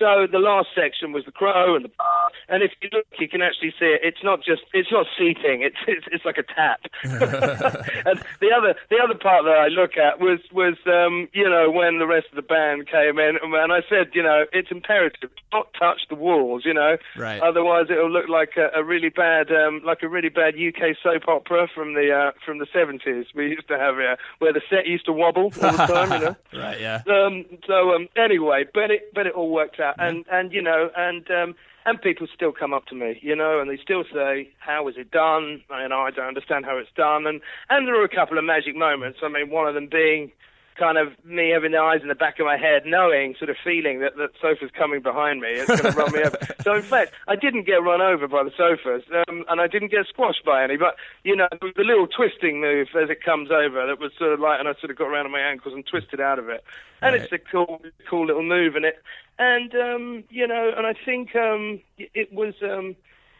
So 0.00 0.26
the 0.26 0.38
last 0.40 0.68
section 0.74 1.12
was 1.12 1.24
the 1.26 1.32
crow 1.32 1.76
and 1.76 1.84
the 1.84 1.90
bar 1.96 2.30
and 2.48 2.62
if 2.62 2.72
you 2.80 2.88
look, 2.92 3.06
you 3.18 3.28
can 3.28 3.42
actually 3.42 3.72
see 3.78 3.86
it. 3.86 4.00
It's 4.02 4.24
not 4.24 4.42
just 4.42 4.62
it's 4.72 4.90
not 4.90 5.06
seating. 5.16 5.62
It's 5.70 5.76
it's, 5.86 6.06
it's 6.10 6.24
like 6.24 6.38
a 6.38 6.42
tap. 6.42 6.80
and 7.04 8.16
the 8.40 8.50
other 8.56 8.74
the 8.88 8.98
other 9.02 9.14
part 9.14 9.44
that 9.44 9.58
I 9.58 9.68
look 9.68 9.96
at 9.96 10.18
was 10.18 10.40
was 10.52 10.74
um, 10.86 11.28
you 11.32 11.48
know 11.48 11.70
when 11.70 11.98
the 11.98 12.06
rest 12.06 12.26
of 12.30 12.36
the 12.36 12.42
band 12.42 12.88
came 12.88 13.18
in 13.18 13.38
and 13.42 13.72
I 13.72 13.82
said 13.88 14.10
you 14.14 14.22
know 14.22 14.46
it's 14.52 14.70
imperative 14.70 15.20
to 15.20 15.28
not 15.52 15.68
touch 15.78 16.02
the 16.08 16.16
walls. 16.16 16.64
You 16.64 16.74
know, 16.74 16.96
Right. 17.16 17.40
Otherwise 17.40 17.86
it'll 17.90 18.10
look 18.10 18.28
like 18.28 18.56
a, 18.56 18.70
a 18.80 18.82
really 18.82 19.10
bad 19.10 19.50
um, 19.52 19.82
like 19.84 20.02
a 20.02 20.08
really 20.08 20.30
bad 20.30 20.54
UK 20.54 20.96
soap 21.02 21.28
opera 21.28 21.68
from 21.74 21.94
the 21.94 22.10
uh, 22.10 22.32
from 22.44 22.58
the 22.58 22.66
seventies 22.72 23.26
we 23.34 23.48
used 23.50 23.68
to 23.68 23.78
have 23.78 23.96
here 23.96 24.16
where 24.38 24.52
the 24.52 24.62
set 24.70 24.86
used 24.86 25.04
to 25.06 25.12
wobble 25.12 25.52
all 25.62 25.72
the 25.72 25.86
time. 25.86 26.12
you 26.12 26.26
know. 26.26 26.36
Right, 26.54 26.80
yeah. 26.80 27.02
Um, 27.06 27.44
so 27.66 27.94
um, 27.94 28.08
anyway, 28.16 28.64
but 28.72 28.90
it 28.90 29.12
but 29.14 29.26
it 29.26 29.34
all 29.34 29.50
worked 29.50 29.78
out, 29.78 29.89
and 29.98 30.24
and 30.30 30.52
you 30.52 30.62
know, 30.62 30.90
and 30.96 31.30
um, 31.30 31.54
and 31.86 32.00
people 32.00 32.26
still 32.34 32.52
come 32.52 32.72
up 32.72 32.86
to 32.86 32.94
me, 32.94 33.18
you 33.22 33.34
know, 33.34 33.60
and 33.60 33.70
they 33.70 33.78
still 33.78 34.04
say, 34.12 34.50
"How 34.58 34.88
is 34.88 34.96
it 34.96 35.10
done?" 35.10 35.62
And 35.70 35.92
I 35.92 36.10
don't 36.10 36.28
understand 36.28 36.64
how 36.64 36.76
it's 36.76 36.92
done, 36.96 37.26
and 37.26 37.40
and 37.68 37.86
there 37.86 38.00
are 38.00 38.04
a 38.04 38.08
couple 38.08 38.38
of 38.38 38.44
magic 38.44 38.76
moments. 38.76 39.20
I 39.22 39.28
mean, 39.28 39.50
one 39.50 39.66
of 39.66 39.74
them 39.74 39.88
being 39.88 40.32
kind 40.80 40.96
of 40.96 41.12
me 41.24 41.50
having 41.50 41.72
the 41.72 41.78
eyes 41.78 42.00
in 42.00 42.08
the 42.08 42.14
back 42.14 42.40
of 42.40 42.46
my 42.46 42.56
head, 42.56 42.82
knowing, 42.86 43.34
sort 43.38 43.50
of 43.50 43.56
feeling 43.62 44.00
that 44.00 44.16
that 44.16 44.30
sofa's 44.40 44.70
coming 44.76 45.02
behind 45.02 45.40
me, 45.40 45.48
it's 45.48 45.68
going 45.68 45.92
to 45.92 45.98
run 45.98 46.10
me 46.12 46.20
over. 46.20 46.38
So 46.60 46.74
in 46.74 46.82
fact, 46.82 47.14
I 47.26 47.36
didn't 47.36 47.64
get 47.64 47.82
run 47.82 48.02
over 48.02 48.28
by 48.28 48.44
the 48.44 48.52
sofas, 48.56 49.02
um, 49.28 49.44
and 49.48 49.60
I 49.60 49.66
didn't 49.66 49.90
get 49.90 50.06
squashed 50.06 50.44
by 50.44 50.62
any. 50.62 50.76
But 50.76 50.96
you 51.24 51.34
know, 51.34 51.48
the 51.60 51.84
little 51.84 52.06
twisting 52.06 52.60
move 52.60 52.88
as 53.00 53.08
it 53.08 53.24
comes 53.24 53.50
over 53.50 53.86
that 53.86 53.98
was 53.98 54.12
sort 54.18 54.32
of 54.32 54.40
like, 54.40 54.60
and 54.60 54.68
I 54.68 54.74
sort 54.74 54.90
of 54.90 54.98
got 54.98 55.06
around 55.06 55.26
on 55.26 55.32
my 55.32 55.40
ankles 55.40 55.74
and 55.74 55.86
twisted 55.86 56.20
out 56.20 56.38
of 56.38 56.48
it. 56.48 56.62
And 57.02 57.16
it's 57.16 57.32
a 57.32 57.38
cool, 57.38 57.80
cool 58.08 58.26
little 58.26 58.42
move, 58.42 58.76
and 58.76 58.84
it, 58.84 59.02
and 59.40 59.74
um, 59.74 60.24
you 60.28 60.46
know, 60.46 60.70
and 60.76 60.86
I 60.86 60.94
think 61.04 61.34
um, 61.34 61.80
it 61.98 62.32
was. 62.32 62.54
Um, 62.62 62.94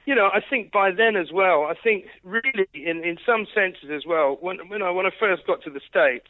you 0.07 0.14
know, 0.14 0.30
I 0.33 0.40
think 0.40 0.73
by 0.73 0.90
then 0.90 1.14
as 1.14 1.30
well, 1.30 1.64
I 1.64 1.75
think 1.75 2.07
really 2.25 2.66
in, 2.73 3.04
in 3.04 3.19
some 3.25 3.47
senses 3.54 3.90
as 3.95 4.07
well, 4.07 4.38
when 4.40 4.57
when 4.69 4.83
I 4.83 4.90
when 4.90 5.07
I 5.07 5.11
first 5.21 5.47
got 5.47 5.62
to 5.62 5.71
the 5.71 5.80
States, 5.88 6.26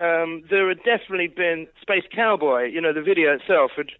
um, 0.00 0.42
there 0.50 0.66
had 0.66 0.78
definitely 0.78 1.28
been 1.28 1.68
Space 1.80 2.04
Cowboy. 2.12 2.64
You 2.64 2.80
know, 2.80 2.92
the 2.92 3.02
video 3.02 3.34
itself 3.34 3.72
had 3.76 3.90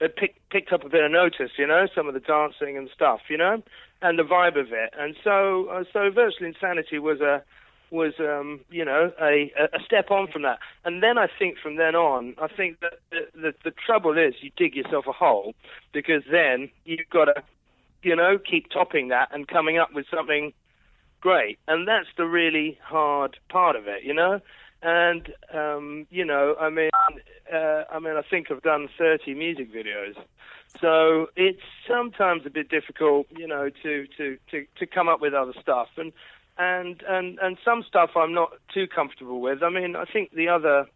had 0.00 0.16
picked 0.16 0.48
picked 0.48 0.72
up 0.72 0.82
a 0.82 0.88
bit 0.88 1.04
of 1.04 1.12
notice. 1.12 1.52
You 1.58 1.66
know, 1.66 1.86
some 1.94 2.08
of 2.08 2.14
the 2.14 2.20
dancing 2.20 2.76
and 2.78 2.88
stuff. 2.92 3.20
You 3.28 3.36
know, 3.36 3.62
and 4.00 4.18
the 4.18 4.24
vibe 4.24 4.58
of 4.58 4.72
it. 4.72 4.94
And 4.98 5.14
so 5.22 5.66
uh, 5.66 5.84
so 5.92 6.10
Virtual 6.10 6.48
Insanity 6.48 6.98
was 6.98 7.20
a 7.20 7.44
was 7.94 8.14
um, 8.18 8.60
you 8.70 8.84
know 8.84 9.12
a 9.20 9.52
a 9.72 9.80
step 9.86 10.10
on 10.10 10.26
from 10.30 10.42
that. 10.42 10.58
And 10.84 11.02
then 11.02 11.16
I 11.16 11.28
think 11.38 11.58
from 11.58 11.76
then 11.76 11.94
on, 11.94 12.34
I 12.38 12.48
think 12.48 12.80
that 12.80 12.94
the, 13.10 13.20
the 13.40 13.54
the 13.64 13.70
trouble 13.70 14.18
is 14.18 14.34
you 14.40 14.50
dig 14.56 14.74
yourself 14.74 15.06
a 15.06 15.12
hole 15.12 15.54
because 15.92 16.22
then 16.30 16.68
you've 16.84 17.08
got 17.10 17.26
to 17.26 17.42
you 18.02 18.16
know 18.16 18.36
keep 18.38 18.70
topping 18.70 19.08
that 19.08 19.28
and 19.32 19.48
coming 19.48 19.78
up 19.78 19.94
with 19.94 20.06
something 20.12 20.52
great. 21.20 21.58
And 21.68 21.88
that's 21.88 22.08
the 22.16 22.26
really 22.26 22.78
hard 22.82 23.38
part 23.48 23.76
of 23.76 23.86
it, 23.86 24.02
you 24.02 24.12
know. 24.12 24.40
And 24.82 25.32
um, 25.54 26.06
you 26.10 26.24
know, 26.26 26.56
I 26.60 26.68
mean, 26.68 26.90
uh, 27.50 27.84
I 27.90 27.98
mean, 28.00 28.16
I 28.16 28.22
think 28.28 28.50
I've 28.50 28.62
done 28.62 28.88
30 28.98 29.34
music 29.34 29.72
videos, 29.72 30.14
so 30.80 31.28
it's 31.36 31.62
sometimes 31.88 32.42
a 32.44 32.50
bit 32.50 32.68
difficult, 32.68 33.26
you 33.30 33.46
know, 33.46 33.70
to 33.82 34.06
to 34.18 34.36
to 34.50 34.66
to 34.78 34.86
come 34.86 35.08
up 35.08 35.22
with 35.22 35.32
other 35.32 35.54
stuff. 35.58 35.88
And 35.96 36.12
and 36.58 37.02
and 37.08 37.38
and 37.40 37.58
some 37.64 37.84
stuff 37.86 38.10
I'm 38.16 38.32
not 38.32 38.52
too 38.72 38.86
comfortable 38.86 39.40
with. 39.40 39.62
I 39.62 39.70
mean, 39.70 39.96
I 39.96 40.04
think 40.04 40.32
the 40.32 40.48
other 40.48 40.86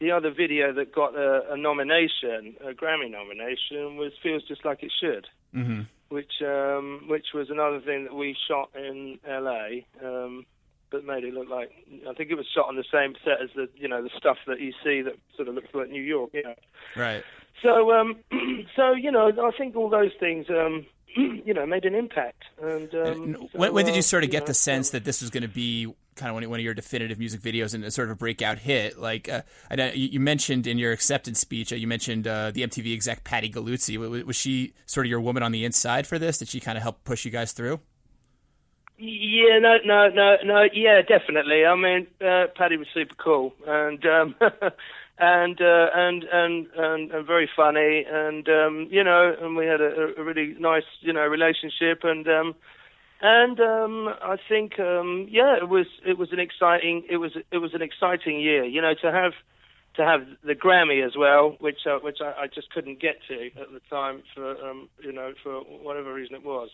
the 0.00 0.10
other 0.10 0.30
video 0.30 0.72
that 0.74 0.94
got 0.94 1.14
a, 1.14 1.52
a 1.52 1.56
nomination, 1.56 2.54
a 2.60 2.72
Grammy 2.72 3.10
nomination, 3.10 3.96
was 3.96 4.12
feels 4.22 4.42
just 4.46 4.64
like 4.64 4.82
it 4.82 4.92
should 5.00 5.26
Mm-hmm. 5.56 5.82
which 6.08 6.42
um, 6.42 7.04
which 7.08 7.28
was 7.32 7.48
another 7.48 7.80
thing 7.80 8.04
that 8.04 8.14
we 8.14 8.36
shot 8.46 8.68
in 8.76 9.18
LA, 9.26 9.86
um, 10.04 10.44
but 10.90 11.04
made 11.04 11.24
it 11.24 11.32
look 11.32 11.48
like 11.48 11.70
I 12.06 12.12
think 12.12 12.30
it 12.30 12.34
was 12.34 12.46
shot 12.54 12.68
on 12.68 12.76
the 12.76 12.84
same 12.92 13.14
set 13.24 13.40
as 13.42 13.48
the 13.54 13.68
you 13.74 13.88
know 13.88 14.02
the 14.02 14.10
stuff 14.18 14.36
that 14.46 14.60
you 14.60 14.72
see 14.84 15.00
that 15.00 15.14
sort 15.34 15.48
of 15.48 15.54
looks 15.54 15.68
like 15.72 15.88
New 15.88 16.02
York, 16.02 16.30
you 16.34 16.42
know. 16.42 16.54
Right. 16.94 17.24
So 17.62 17.90
um, 17.92 18.16
so 18.76 18.92
you 18.92 19.10
know 19.10 19.28
I 19.28 19.56
think 19.56 19.76
all 19.76 19.88
those 19.88 20.12
things 20.20 20.46
um, 20.50 20.84
you 21.14 21.54
know 21.54 21.66
made 21.66 21.84
an 21.84 21.94
impact. 21.94 22.44
And 22.60 22.94
um, 22.94 23.00
And 23.06 23.36
so, 23.36 23.48
when, 23.58 23.72
when 23.72 23.84
did 23.84 23.92
uh, 23.92 23.96
you 23.96 24.02
sort 24.02 24.24
of 24.24 24.30
get 24.30 24.42
know, 24.42 24.46
the 24.48 24.54
sense 24.54 24.90
that 24.90 25.04
this 25.04 25.20
was 25.20 25.30
going 25.30 25.42
to 25.42 25.48
be 25.48 25.92
kind 26.16 26.30
of 26.30 26.34
one, 26.34 26.48
one 26.48 26.60
of 26.60 26.64
your 26.64 26.74
definitive 26.74 27.18
music 27.18 27.40
videos 27.40 27.74
and 27.74 27.84
a 27.84 27.90
sort 27.90 28.08
of 28.08 28.12
a 28.12 28.16
breakout 28.16 28.58
hit? 28.58 28.98
Like, 28.98 29.28
uh, 29.28 29.42
I 29.70 29.76
know 29.76 29.90
you, 29.94 30.20
mentioned 30.20 30.66
in 30.66 30.78
your 30.78 30.92
acceptance 30.92 31.38
speech, 31.38 31.72
uh, 31.72 31.76
you 31.76 31.86
mentioned 31.86 32.26
uh, 32.26 32.50
the 32.50 32.62
MTV 32.62 32.92
exec 32.94 33.24
Patti 33.24 33.50
Galluzzi. 33.50 33.96
Was, 33.98 34.24
was 34.24 34.36
she 34.36 34.74
sort 34.86 35.06
of 35.06 35.10
your 35.10 35.20
woman 35.20 35.42
on 35.42 35.52
the 35.52 35.64
inside 35.64 36.06
for 36.06 36.18
this? 36.18 36.38
Did 36.38 36.48
she 36.48 36.60
kind 36.60 36.76
of 36.76 36.82
help 36.82 37.04
push 37.04 37.24
you 37.24 37.30
guys 37.30 37.52
through? 37.52 37.80
Yeah, 38.98 39.58
no, 39.58 39.76
no, 39.84 40.08
no, 40.08 40.36
no. 40.42 40.64
Yeah, 40.72 41.02
definitely. 41.02 41.66
I 41.66 41.74
mean, 41.74 42.06
uh, 42.20 42.46
Paddy 42.56 42.78
was 42.78 42.86
super 42.94 43.14
cool 43.16 43.52
and 43.66 44.04
um, 44.06 44.34
and, 45.18 45.60
uh, 45.60 45.86
and 45.94 46.24
and 46.24 46.66
and 46.76 47.10
and 47.12 47.26
very 47.26 47.48
funny, 47.54 48.04
and 48.08 48.48
um, 48.48 48.88
you 48.90 49.02
know, 49.02 49.34
and 49.40 49.56
we 49.56 49.66
had 49.66 49.80
a, 49.80 50.14
a 50.18 50.22
really 50.22 50.54
nice, 50.58 50.84
you 51.00 51.12
know, 51.12 51.26
relationship, 51.26 52.00
and 52.02 52.26
um, 52.28 52.54
and 53.22 53.58
um, 53.60 54.08
I 54.22 54.36
think, 54.48 54.78
um, 54.78 55.26
yeah, 55.30 55.56
it 55.56 55.68
was 55.68 55.86
it 56.04 56.18
was 56.18 56.32
an 56.32 56.40
exciting 56.40 57.04
it 57.08 57.16
was 57.16 57.32
it 57.50 57.58
was 57.58 57.72
an 57.74 57.82
exciting 57.82 58.40
year, 58.40 58.64
you 58.64 58.82
know, 58.82 58.94
to 59.00 59.10
have 59.10 59.32
to 59.96 60.04
have 60.04 60.20
the 60.44 60.54
Grammy 60.54 61.04
as 61.06 61.16
well, 61.16 61.56
which 61.60 61.86
uh, 61.86 61.98
which 62.00 62.18
I, 62.20 62.42
I 62.42 62.46
just 62.54 62.70
couldn't 62.70 63.00
get 63.00 63.16
to 63.28 63.46
at 63.60 63.72
the 63.72 63.80
time 63.88 64.22
for 64.34 64.50
um, 64.68 64.88
you 65.02 65.12
know 65.12 65.32
for 65.42 65.60
whatever 65.60 66.12
reason 66.12 66.36
it 66.36 66.44
was 66.44 66.68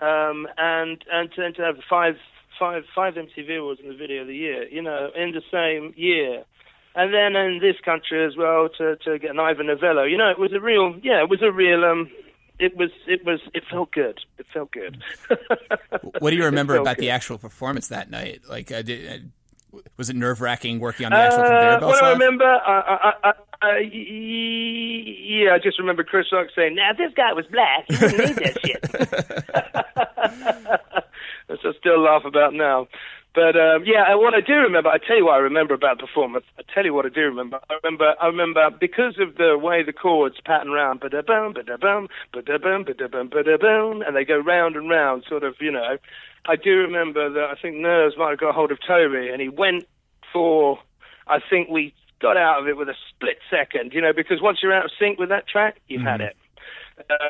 um, 0.00 0.46
and 0.56 1.04
and 1.10 1.30
to, 1.32 1.44
and 1.44 1.54
to 1.56 1.62
have 1.62 1.76
five 1.88 2.14
five 2.58 2.84
five 2.94 3.14
MTV 3.14 3.58
awards 3.58 3.80
in 3.82 3.88
the 3.88 3.96
video 3.96 4.22
of 4.22 4.28
the 4.28 4.36
year, 4.36 4.68
you 4.68 4.82
know, 4.82 5.10
in 5.16 5.32
the 5.32 5.42
same 5.50 5.94
year. 5.96 6.44
And 6.98 7.14
then 7.14 7.36
in 7.36 7.60
this 7.60 7.76
country 7.84 8.26
as 8.26 8.36
well 8.36 8.68
to 8.76 8.96
to 8.96 9.20
get 9.20 9.30
an 9.30 9.38
Ivor 9.38 9.62
Novello, 9.62 10.02
you 10.02 10.16
know, 10.18 10.30
it 10.30 10.38
was 10.38 10.52
a 10.52 10.60
real 10.60 10.96
yeah, 11.00 11.22
it 11.22 11.30
was 11.30 11.40
a 11.42 11.52
real 11.52 11.84
um 11.84 12.10
it 12.58 12.76
was 12.76 12.90
it 13.06 13.24
was 13.24 13.38
it 13.54 13.62
felt 13.70 13.92
good. 13.92 14.18
It 14.36 14.46
felt 14.52 14.72
good. 14.72 15.00
what 16.18 16.30
do 16.30 16.36
you 16.36 16.44
remember 16.44 16.74
about 16.74 16.96
good. 16.96 17.04
the 17.04 17.10
actual 17.10 17.38
performance 17.38 17.86
that 17.86 18.10
night? 18.10 18.40
Like, 18.48 18.72
uh, 18.72 18.82
did, 18.82 19.08
uh, 19.72 19.80
was 19.96 20.10
it 20.10 20.16
nerve 20.16 20.40
wracking 20.40 20.80
working 20.80 21.06
on 21.06 21.12
the 21.12 21.18
actual 21.18 21.44
conveyor 21.44 21.70
Uh, 21.70 21.78
belt 21.78 21.92
what 21.92 22.02
I 22.02 22.10
remember? 22.10 22.44
I, 22.44 23.12
I, 23.22 23.32
I, 23.62 23.78
yeah, 23.78 25.54
I 25.54 25.58
just 25.62 25.78
remember 25.78 26.02
Chris 26.02 26.26
Rock 26.32 26.48
saying, 26.56 26.74
"Now, 26.74 26.92
this 26.94 27.12
guy 27.14 27.32
was 27.32 27.46
black, 27.46 27.84
he 27.86 27.94
wouldn't 27.94 28.26
need 28.26 28.36
that 28.38 28.60
shit." 28.60 28.82
Which 31.46 31.60
I 31.64 31.72
still 31.78 32.00
laugh 32.00 32.24
about 32.24 32.54
now. 32.54 32.88
But 33.38 33.54
um, 33.54 33.84
yeah, 33.86 34.16
what 34.16 34.34
I 34.34 34.40
do 34.40 34.54
remember, 34.54 34.88
I 34.88 34.98
tell 34.98 35.16
you 35.16 35.26
what 35.26 35.34
I 35.34 35.38
remember 35.38 35.72
about 35.72 35.98
the 35.98 36.06
performance. 36.08 36.44
I 36.58 36.62
tell 36.74 36.84
you 36.84 36.92
what 36.92 37.06
I 37.06 37.08
do 37.08 37.20
remember. 37.20 37.60
I 37.70 37.74
remember, 37.84 38.14
I 38.20 38.26
remember 38.26 38.68
because 38.80 39.14
of 39.20 39.36
the 39.36 39.56
way 39.56 39.84
the 39.84 39.92
chords 39.92 40.34
pattern 40.44 40.72
round, 40.72 40.98
ba 40.98 41.08
da 41.08 41.22
bum, 41.22 41.52
ba 41.52 41.62
da 41.62 41.76
bum, 41.76 42.08
ba 42.32 42.42
da 42.42 42.58
bum, 42.58 42.82
ba 42.82 42.94
da 42.94 43.06
bum, 43.06 43.28
ba 43.28 43.44
da 43.44 43.56
bum, 43.56 44.02
and 44.02 44.16
they 44.16 44.24
go 44.24 44.40
round 44.40 44.74
and 44.74 44.90
round, 44.90 45.22
sort 45.28 45.44
of, 45.44 45.54
you 45.60 45.70
know. 45.70 45.98
I 46.46 46.56
do 46.56 46.78
remember 46.78 47.30
that 47.30 47.44
I 47.44 47.54
think 47.54 47.76
Nerves 47.76 48.16
might 48.18 48.30
have 48.30 48.40
got 48.40 48.56
hold 48.56 48.72
of 48.72 48.78
Toby, 48.84 49.28
and 49.28 49.40
he 49.40 49.48
went 49.48 49.86
for. 50.32 50.80
I 51.28 51.38
think 51.38 51.68
we 51.68 51.94
got 52.20 52.36
out 52.36 52.60
of 52.60 52.66
it 52.66 52.76
with 52.76 52.88
a 52.88 52.96
split 53.08 53.38
second, 53.48 53.92
you 53.92 54.00
know, 54.00 54.12
because 54.12 54.42
once 54.42 54.58
you're 54.64 54.74
out 54.74 54.86
of 54.86 54.90
sync 54.98 55.16
with 55.16 55.28
that 55.28 55.46
track, 55.46 55.76
you've 55.86 56.02
had 56.02 56.20
it. 56.20 56.36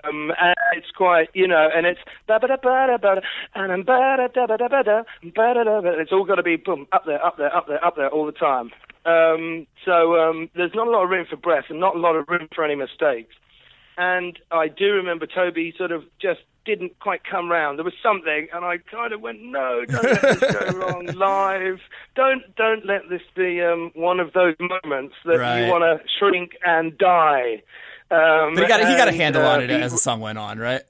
Um, 0.05 0.33
and 0.41 0.55
it's 0.77 0.91
quite, 0.97 1.29
you 1.35 1.47
know, 1.47 1.69
and 1.75 1.87
it's 1.87 2.01
ba 2.27 2.39
ba 2.41 2.49
da 2.49 2.57
ba 2.57 2.87
da 2.89 2.97
ba 2.99 3.23
and 3.55 3.85
ba 3.87 4.17
da 4.19 4.29
da 4.29 4.47
ba 4.47 4.57
da 4.59 4.69
ba 4.69 4.83
da 4.85 5.03
ba 5.35 5.55
da 5.55 5.81
da. 5.81 5.91
It's 6.01 6.13
all 6.13 6.25
got 6.25 6.37
to 6.37 6.43
be 6.43 6.57
boom 6.57 6.87
up 6.93 7.05
there, 7.07 7.25
up 7.25 7.37
there, 7.37 7.55
up 7.55 7.67
there, 7.69 7.85
up 7.85 7.97
there 7.97 8.09
all 8.09 8.27
the 8.27 8.33
time. 8.33 8.71
Um, 9.05 9.67
so 9.85 10.17
um, 10.21 10.51
there's 10.55 10.75
not 10.75 10.87
a 10.87 10.91
lot 10.91 11.05
of 11.05 11.11
room 11.11 11.27
for 11.29 11.37
breath 11.37 11.65
and 11.71 11.81
not 11.81 11.97
a 11.97 11.99
lot 11.99 12.17
of 12.17 12.29
room 12.29 12.49
for 12.55 12.65
any 12.65 12.75
mistakes. 12.75 13.35
And 13.97 14.39
I 14.51 14.69
do 14.69 14.93
remember 14.93 15.27
Toby 15.27 15.75
sort 15.77 15.91
of 15.93 16.05
just 16.21 16.41
didn't 16.65 16.99
quite 17.01 17.23
come 17.25 17.51
round. 17.51 17.79
There 17.79 17.85
was 17.85 17.95
something, 18.03 18.47
and 18.53 18.65
I 18.65 18.77
kind 18.79 19.13
of 19.13 19.21
went, 19.23 19.41
"No, 19.43 19.85
don't 19.87 20.05
let 20.05 20.21
this 20.41 20.53
go 20.53 20.79
wrong 20.79 21.07
live. 21.15 21.81
Don't 22.15 22.43
don't 22.57 22.85
let 22.87 23.09
this 23.09 23.23
be 23.35 23.61
um, 23.63 23.91
one 23.95 24.21
of 24.21 24.35
those 24.35 24.55
moments 24.61 25.15
that 25.25 25.39
Right. 25.39 25.65
you 25.65 25.71
want 25.73 25.83
to 25.83 26.07
shrink 26.19 26.53
and 26.65 26.97
die." 26.99 27.63
Um, 28.11 28.55
But 28.55 28.63
he 28.63 28.69
got 28.69 28.81
he 28.89 28.97
got 28.97 29.09
a 29.09 29.13
handle 29.13 29.43
uh, 29.45 29.55
on 29.55 29.63
it 29.63 29.71
he- 29.71 29.77
as 29.77 29.93
the 29.93 29.99
song 29.99 30.21
went 30.21 30.39
on, 30.39 30.59
right? 30.59 30.83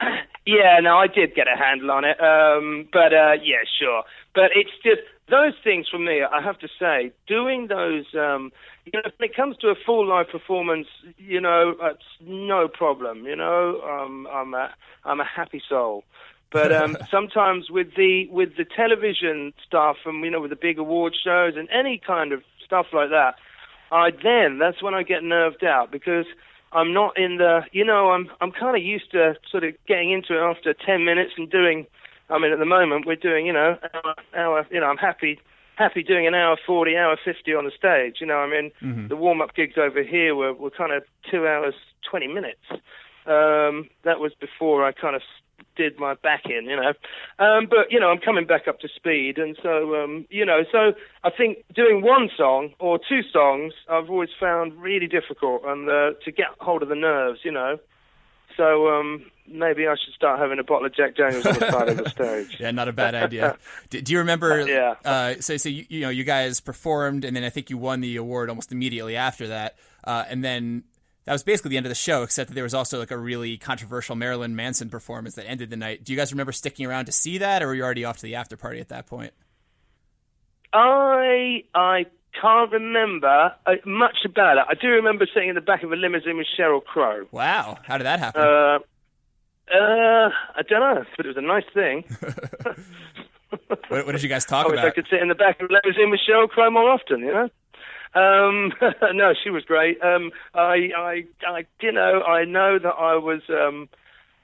yeah, 0.46 0.78
no, 0.80 0.96
I 0.98 1.06
did 1.06 1.34
get 1.34 1.46
a 1.46 1.56
handle 1.56 1.90
on 1.90 2.04
it. 2.04 2.20
Um, 2.20 2.88
but 2.92 3.12
uh, 3.12 3.32
yeah, 3.42 3.62
sure. 3.78 4.02
But 4.34 4.50
it's 4.54 4.70
just 4.82 5.02
those 5.28 5.54
things 5.62 5.88
for 5.88 5.98
me. 5.98 6.22
I 6.22 6.42
have 6.42 6.58
to 6.60 6.68
say, 6.78 7.12
doing 7.26 7.68
those. 7.68 8.06
Um, 8.14 8.52
you 8.86 8.92
know, 8.94 9.10
when 9.18 9.30
it 9.30 9.36
comes 9.36 9.56
to 9.58 9.68
a 9.68 9.74
full 9.86 10.06
live 10.06 10.28
performance, 10.30 10.88
you 11.18 11.40
know, 11.40 11.74
it's 11.82 12.02
no 12.20 12.66
problem. 12.66 13.24
You 13.26 13.36
know, 13.36 13.80
um, 13.82 14.26
I'm 14.32 14.54
a 14.54 14.70
I'm 15.04 15.20
a 15.20 15.24
happy 15.24 15.62
soul. 15.68 16.04
But 16.50 16.72
um, 16.72 16.96
sometimes 17.10 17.70
with 17.70 17.94
the 17.96 18.26
with 18.30 18.56
the 18.56 18.64
television 18.64 19.52
stuff 19.64 19.96
and 20.06 20.24
you 20.24 20.30
know 20.30 20.40
with 20.40 20.50
the 20.50 20.56
big 20.56 20.78
award 20.78 21.14
shows 21.22 21.54
and 21.56 21.68
any 21.70 21.98
kind 22.04 22.32
of 22.32 22.42
stuff 22.64 22.86
like 22.92 23.10
that, 23.10 23.34
I 23.90 24.10
then 24.10 24.58
that's 24.58 24.82
when 24.82 24.94
I 24.94 25.02
get 25.02 25.22
nerved 25.22 25.64
out 25.64 25.90
because 25.90 26.26
I'm 26.72 26.92
not 26.92 27.18
in 27.18 27.38
the 27.38 27.62
you 27.72 27.84
know 27.84 28.10
I'm 28.10 28.30
I'm 28.40 28.52
kind 28.52 28.76
of 28.76 28.82
used 28.82 29.10
to 29.12 29.34
sort 29.50 29.64
of 29.64 29.74
getting 29.86 30.10
into 30.12 30.34
it 30.34 30.42
after 30.42 30.74
10 30.74 31.04
minutes 31.04 31.32
and 31.36 31.50
doing 31.50 31.86
I 32.28 32.38
mean 32.38 32.52
at 32.52 32.58
the 32.58 32.66
moment 32.66 33.06
we're 33.06 33.16
doing 33.16 33.46
you 33.46 33.52
know 33.52 33.76
hour, 33.94 34.14
hour 34.36 34.66
you 34.70 34.80
know 34.80 34.86
I'm 34.86 34.96
happy 34.96 35.40
happy 35.76 36.02
doing 36.02 36.26
an 36.26 36.34
hour 36.34 36.56
40 36.64 36.96
hour 36.96 37.16
50 37.24 37.54
on 37.54 37.64
the 37.64 37.72
stage 37.76 38.16
you 38.20 38.26
know 38.26 38.36
I 38.36 38.48
mean? 38.48 38.70
The 39.08 39.16
warm 39.16 39.40
up 39.40 39.54
gigs 39.54 39.76
over 39.76 40.02
here 40.02 40.34
were 40.34 40.52
were 40.52 40.70
kind 40.70 40.92
of 40.92 41.02
2 41.30 41.46
hours 41.46 41.74
20 42.08 42.28
minutes. 42.28 42.64
Um 43.26 43.88
that 44.04 44.20
was 44.20 44.32
before 44.40 44.86
I 44.86 44.92
kind 44.92 45.16
of 45.16 45.22
did 45.76 45.98
my 45.98 46.14
back 46.14 46.42
in, 46.46 46.64
you 46.66 46.76
know. 46.76 46.92
Um, 47.38 47.66
but 47.68 47.90
you 47.90 48.00
know, 48.00 48.10
I'm 48.10 48.18
coming 48.18 48.46
back 48.46 48.68
up 48.68 48.80
to 48.80 48.88
speed, 48.88 49.38
and 49.38 49.56
so 49.62 50.02
um, 50.02 50.26
you 50.30 50.44
know, 50.44 50.62
so 50.70 50.92
I 51.24 51.30
think 51.30 51.58
doing 51.74 52.02
one 52.02 52.30
song 52.36 52.74
or 52.78 52.98
two 52.98 53.22
songs, 53.32 53.72
I've 53.88 54.10
always 54.10 54.30
found 54.38 54.80
really 54.80 55.06
difficult, 55.06 55.62
and 55.64 55.88
uh, 55.88 56.12
to 56.24 56.32
get 56.32 56.46
hold 56.58 56.82
of 56.82 56.88
the 56.88 56.94
nerves, 56.94 57.40
you 57.44 57.52
know. 57.52 57.78
So 58.56 58.88
um, 58.88 59.30
maybe 59.48 59.86
I 59.86 59.94
should 59.94 60.14
start 60.14 60.38
having 60.38 60.58
a 60.58 60.64
bottle 60.64 60.86
of 60.86 60.94
Jack 60.94 61.16
Daniels 61.16 61.46
on 61.46 61.54
the 61.54 61.70
side 61.70 61.88
of 61.88 61.96
the 61.96 62.10
stage. 62.10 62.58
Yeah, 62.60 62.70
not 62.70 62.88
a 62.88 62.92
bad 62.92 63.14
idea. 63.14 63.56
do, 63.90 64.00
do 64.00 64.12
you 64.12 64.18
remember? 64.18 64.66
Yeah. 64.66 64.94
Uh, 65.04 65.34
so, 65.40 65.56
so 65.56 65.68
you, 65.68 65.86
you 65.88 66.00
know, 66.00 66.10
you 66.10 66.24
guys 66.24 66.60
performed, 66.60 67.24
and 67.24 67.34
then 67.34 67.44
I 67.44 67.50
think 67.50 67.70
you 67.70 67.78
won 67.78 68.00
the 68.00 68.16
award 68.16 68.48
almost 68.48 68.72
immediately 68.72 69.16
after 69.16 69.48
that, 69.48 69.76
uh, 70.04 70.24
and 70.28 70.44
then 70.44 70.84
that 71.24 71.32
was 71.32 71.42
basically 71.42 71.70
the 71.70 71.76
end 71.76 71.86
of 71.86 71.90
the 71.90 71.94
show. 71.94 72.22
Except 72.22 72.48
that 72.48 72.54
there 72.54 72.64
was 72.64 72.74
also 72.74 72.98
like 72.98 73.10
a 73.10 73.18
really 73.18 73.56
controversial 73.56 74.16
Marilyn 74.16 74.56
Manson 74.56 74.88
performance 74.88 75.34
that 75.34 75.48
ended 75.48 75.70
the 75.70 75.76
night. 75.76 76.04
Do 76.04 76.12
you 76.12 76.18
guys 76.18 76.32
remember 76.32 76.52
sticking 76.52 76.86
around 76.86 77.06
to 77.06 77.12
see 77.12 77.38
that, 77.38 77.62
or 77.62 77.68
were 77.68 77.74
you 77.74 77.82
already 77.82 78.04
off 78.04 78.18
to 78.18 78.22
the 78.22 78.34
after 78.34 78.56
party 78.56 78.80
at 78.80 78.88
that 78.88 79.06
point? 79.06 79.32
I 80.72 81.64
I 81.74 82.06
can't 82.40 82.70
remember 82.72 83.52
uh, 83.66 83.72
much 83.84 84.18
about 84.24 84.58
it. 84.58 84.64
I 84.68 84.74
do 84.74 84.88
remember 84.88 85.26
sitting 85.32 85.48
in 85.48 85.54
the 85.54 85.60
back 85.60 85.82
of 85.82 85.92
a 85.92 85.96
limousine 85.96 86.36
with 86.36 86.46
Sheryl 86.58 86.82
Crow. 86.82 87.26
Wow, 87.32 87.78
how 87.82 87.98
did 87.98 88.04
that 88.04 88.18
happen? 88.18 88.42
Uh, 88.42 88.78
uh, 89.72 90.30
I 90.56 90.62
don't 90.68 90.80
know, 90.80 91.04
but 91.16 91.26
it 91.26 91.28
was 91.28 91.36
a 91.36 91.42
nice 91.42 91.64
thing. 91.74 92.04
what, 93.88 94.06
what 94.06 94.12
did 94.12 94.22
you 94.22 94.28
guys 94.28 94.44
talk 94.44 94.66
I 94.66 94.70
wish 94.70 94.80
I 94.80 94.90
could 94.90 95.06
sit 95.10 95.20
in 95.20 95.28
the 95.28 95.34
back 95.34 95.60
of 95.60 95.70
a 95.70 95.72
limousine 95.72 96.10
with 96.10 96.20
Sheryl 96.28 96.48
Crow 96.48 96.70
more 96.70 96.90
often, 96.90 97.20
you 97.20 97.32
know. 97.32 97.48
Um, 98.14 98.72
no, 99.14 99.34
she 99.42 99.50
was 99.50 99.64
great. 99.64 100.02
Um, 100.02 100.32
I, 100.54 100.90
I, 100.96 101.24
I, 101.46 101.66
you 101.80 101.92
know, 101.92 102.22
I 102.22 102.44
know 102.44 102.78
that 102.78 102.88
I 102.88 103.16
was, 103.16 103.42
um, 103.48 103.88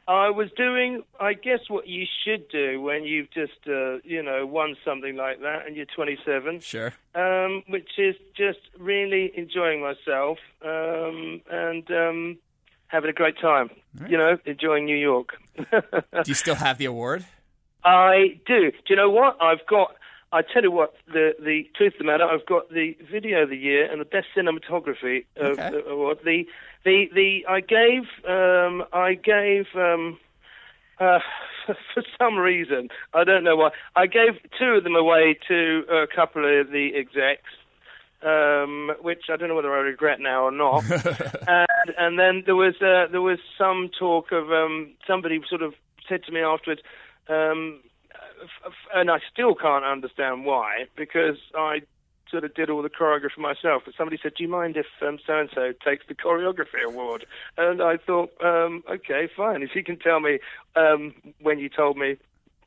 I 0.08 0.30
was 0.30 0.50
doing, 0.56 1.02
I 1.18 1.34
guess, 1.34 1.60
what 1.68 1.88
you 1.88 2.06
should 2.24 2.48
do 2.48 2.80
when 2.80 3.04
you've 3.04 3.30
just, 3.32 3.66
uh, 3.66 3.98
you 4.04 4.22
know, 4.22 4.46
won 4.46 4.76
something 4.84 5.16
like 5.16 5.40
that 5.40 5.66
and 5.66 5.74
you're 5.74 5.86
27 5.86 6.60
Sure. 6.60 6.92
um, 7.14 7.64
which 7.68 7.98
is 7.98 8.14
just 8.36 8.60
really 8.78 9.32
enjoying 9.36 9.80
myself 9.80 10.38
um, 10.64 11.40
and 11.50 11.90
um, 11.90 12.38
having 12.86 13.10
a 13.10 13.12
great 13.12 13.38
time. 13.40 13.70
You 14.08 14.18
know, 14.18 14.38
enjoying 14.44 14.84
New 14.84 14.96
York. 14.96 15.30
Do 15.56 16.22
you 16.26 16.34
still 16.34 16.54
have 16.56 16.76
the 16.76 16.84
award? 16.84 17.24
I 17.82 18.38
do. 18.46 18.72
Do 18.72 18.76
you 18.88 18.96
know 18.96 19.10
what? 19.10 19.40
I've 19.40 19.64
got. 19.66 19.94
I 20.32 20.42
tell 20.42 20.62
you 20.62 20.70
what. 20.70 20.94
The 21.06 21.34
the 21.38 21.68
truth 21.76 21.94
of 21.94 21.98
the 21.98 22.04
matter, 22.04 22.24
I've 22.24 22.46
got 22.46 22.70
the 22.70 22.96
video 23.10 23.42
of 23.44 23.50
the 23.50 23.56
year 23.56 23.90
and 23.90 24.00
the 24.00 24.04
best 24.04 24.26
cinematography 24.36 25.24
of 25.36 25.58
Okay. 25.58 25.70
the 25.70 25.84
award. 25.86 26.18
The 26.24 26.46
the 26.84 27.06
the 27.14 27.44
I 27.48 27.60
gave 27.60 28.02
um, 28.28 28.84
I 28.92 29.14
gave. 29.14 29.66
Um, 29.74 30.18
uh, 30.98 31.18
for 31.94 32.02
some 32.18 32.38
reason, 32.38 32.88
I 33.12 33.24
don't 33.24 33.44
know 33.44 33.56
why. 33.56 33.70
I 33.94 34.06
gave 34.06 34.40
two 34.58 34.76
of 34.78 34.84
them 34.84 34.96
away 34.96 35.36
to 35.48 35.84
a 35.90 36.06
couple 36.06 36.44
of 36.60 36.70
the 36.70 36.90
execs, 36.94 37.50
um, 38.22 38.92
which 39.02 39.24
I 39.30 39.36
don't 39.36 39.48
know 39.48 39.56
whether 39.56 39.74
I 39.74 39.80
regret 39.80 40.20
now 40.20 40.44
or 40.44 40.50
not. 40.50 40.84
and, 41.48 41.94
and 41.98 42.18
then 42.18 42.44
there 42.46 42.56
was 42.56 42.74
uh, 42.80 43.10
there 43.10 43.20
was 43.20 43.38
some 43.58 43.90
talk 43.98 44.32
of 44.32 44.50
um, 44.50 44.92
somebody 45.06 45.40
sort 45.48 45.62
of 45.62 45.74
said 46.08 46.24
to 46.24 46.32
me 46.32 46.40
afterwards, 46.40 46.80
um, 47.28 47.80
and 48.94 49.10
I 49.10 49.18
still 49.32 49.54
can't 49.54 49.84
understand 49.84 50.44
why 50.44 50.86
because 50.96 51.36
I 51.54 51.82
sort 52.30 52.44
of 52.44 52.54
did 52.54 52.70
all 52.70 52.82
the 52.82 52.90
choreography 52.90 53.38
myself. 53.38 53.82
But 53.84 53.94
somebody 53.96 54.18
said, 54.22 54.34
"Do 54.34 54.44
you 54.44 54.48
mind 54.48 54.76
if 54.76 54.86
um, 55.02 55.18
so 55.26 55.38
and 55.38 55.50
so 55.54 55.72
takes 55.84 56.06
the 56.06 56.14
choreography 56.14 56.82
award?" 56.84 57.26
And 57.56 57.80
I 57.80 57.96
thought, 57.96 58.32
um, 58.42 58.82
"Okay, 58.90 59.28
fine. 59.36 59.62
If 59.62 59.74
you 59.74 59.84
can 59.84 59.98
tell 59.98 60.20
me 60.20 60.38
um, 60.74 61.14
when 61.40 61.58
you 61.58 61.68
told 61.68 61.96
me." 61.96 62.16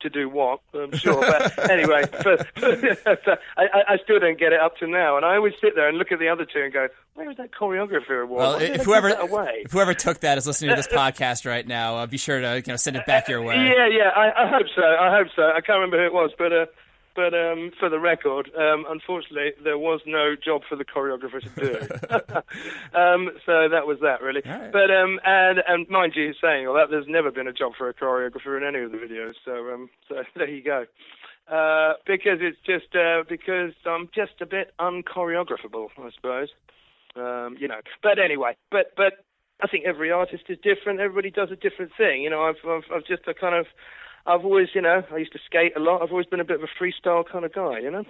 To 0.00 0.10
do 0.10 0.28
what, 0.28 0.60
I'm 0.74 0.96
sure. 0.96 1.20
But 1.20 1.70
anyway, 1.70 2.04
but, 2.10 2.46
I, 2.56 3.36
I, 3.56 3.82
I 3.88 3.96
still 4.02 4.18
don't 4.18 4.38
get 4.38 4.52
it 4.52 4.60
up 4.60 4.76
to 4.78 4.86
now, 4.86 5.16
and 5.16 5.24
I 5.24 5.36
always 5.36 5.54
sit 5.60 5.74
there 5.74 5.88
and 5.88 5.98
look 5.98 6.12
at 6.12 6.18
the 6.18 6.28
other 6.28 6.44
two 6.44 6.62
and 6.62 6.72
go, 6.72 6.88
"Where 7.14 7.30
is 7.30 7.36
that 7.36 7.52
choreographer 7.52 8.22
award? 8.22 8.40
Well, 8.40 8.52
Why 8.54 8.58
did 8.58 8.70
they 8.70 8.74
if 8.76 8.84
whoever 8.84 9.08
away?" 9.10 9.62
if 9.64 9.72
whoever 9.72 9.94
took 9.94 10.20
that 10.20 10.38
is 10.38 10.46
listening 10.46 10.70
to 10.70 10.76
this 10.76 10.88
podcast 10.88 11.46
right 11.46 11.66
now, 11.66 11.96
uh, 11.98 12.06
be 12.06 12.18
sure 12.18 12.40
to 12.40 12.56
you 12.56 12.62
know 12.72 12.76
send 12.76 12.96
it 12.96 13.06
back 13.06 13.28
your 13.28 13.42
way. 13.44 13.56
Yeah, 13.56 13.88
yeah, 13.88 14.10
I, 14.14 14.44
I 14.44 14.48
hope 14.48 14.66
so. 14.74 14.82
I 14.82 15.16
hope 15.16 15.28
so. 15.36 15.42
I 15.42 15.60
can't 15.60 15.78
remember 15.78 15.98
who 15.98 16.06
it 16.06 16.12
was, 16.12 16.30
but 16.36 16.52
uh, 16.52 16.66
but 17.20 17.34
um, 17.34 17.70
for 17.78 17.90
the 17.90 17.98
record, 17.98 18.50
um, 18.56 18.86
unfortunately, 18.88 19.52
there 19.62 19.76
was 19.76 20.00
no 20.06 20.34
job 20.42 20.62
for 20.66 20.76
the 20.76 20.86
choreographer 20.86 21.42
to 21.42 21.50
do. 21.60 21.76
um, 22.98 23.28
so 23.44 23.68
that 23.68 23.86
was 23.86 23.98
that, 24.00 24.22
really. 24.22 24.40
All 24.46 24.58
right. 24.58 24.72
But 24.72 24.90
um, 24.90 25.20
and 25.24 25.60
and 25.68 25.86
mind 25.90 26.14
you, 26.16 26.32
saying 26.40 26.66
all 26.66 26.72
that, 26.74 26.88
there's 26.90 27.08
never 27.08 27.30
been 27.30 27.46
a 27.46 27.52
job 27.52 27.72
for 27.76 27.90
a 27.90 27.94
choreographer 27.94 28.56
in 28.56 28.64
any 28.66 28.82
of 28.82 28.90
the 28.90 28.96
videos. 28.96 29.34
So 29.44 29.52
um, 29.52 29.90
so 30.08 30.22
there 30.34 30.48
you 30.48 30.64
go. 30.64 30.86
Uh, 31.46 31.94
because 32.06 32.38
it's 32.40 32.58
just 32.64 32.96
uh, 32.96 33.24
because 33.28 33.72
I'm 33.84 34.08
just 34.14 34.40
a 34.40 34.46
bit 34.46 34.72
unchoreographable, 34.80 35.88
I 35.98 36.10
suppose. 36.14 36.48
Um, 37.16 37.56
you 37.60 37.68
know. 37.68 37.80
But 38.02 38.18
anyway, 38.18 38.56
but 38.70 38.92
but 38.96 39.24
I 39.62 39.68
think 39.68 39.84
every 39.84 40.10
artist 40.10 40.44
is 40.48 40.56
different. 40.62 41.00
Everybody 41.00 41.30
does 41.30 41.50
a 41.50 41.56
different 41.56 41.92
thing. 41.98 42.22
You 42.22 42.30
know, 42.30 42.44
I've 42.44 42.64
I've, 42.66 42.90
I've 42.90 43.04
just 43.04 43.28
a 43.28 43.34
kind 43.34 43.56
of 43.56 43.66
I've 44.26 44.44
always, 44.44 44.68
you 44.74 44.80
know, 44.82 45.02
I 45.12 45.16
used 45.16 45.32
to 45.32 45.38
skate 45.46 45.72
a 45.76 45.80
lot. 45.80 46.02
I've 46.02 46.10
always 46.10 46.26
been 46.26 46.40
a 46.40 46.44
bit 46.44 46.60
of 46.60 46.62
a 46.62 46.82
freestyle 46.82 47.24
kind 47.26 47.44
of 47.44 47.52
guy, 47.52 47.78
you 47.80 47.90
know. 47.90 48.04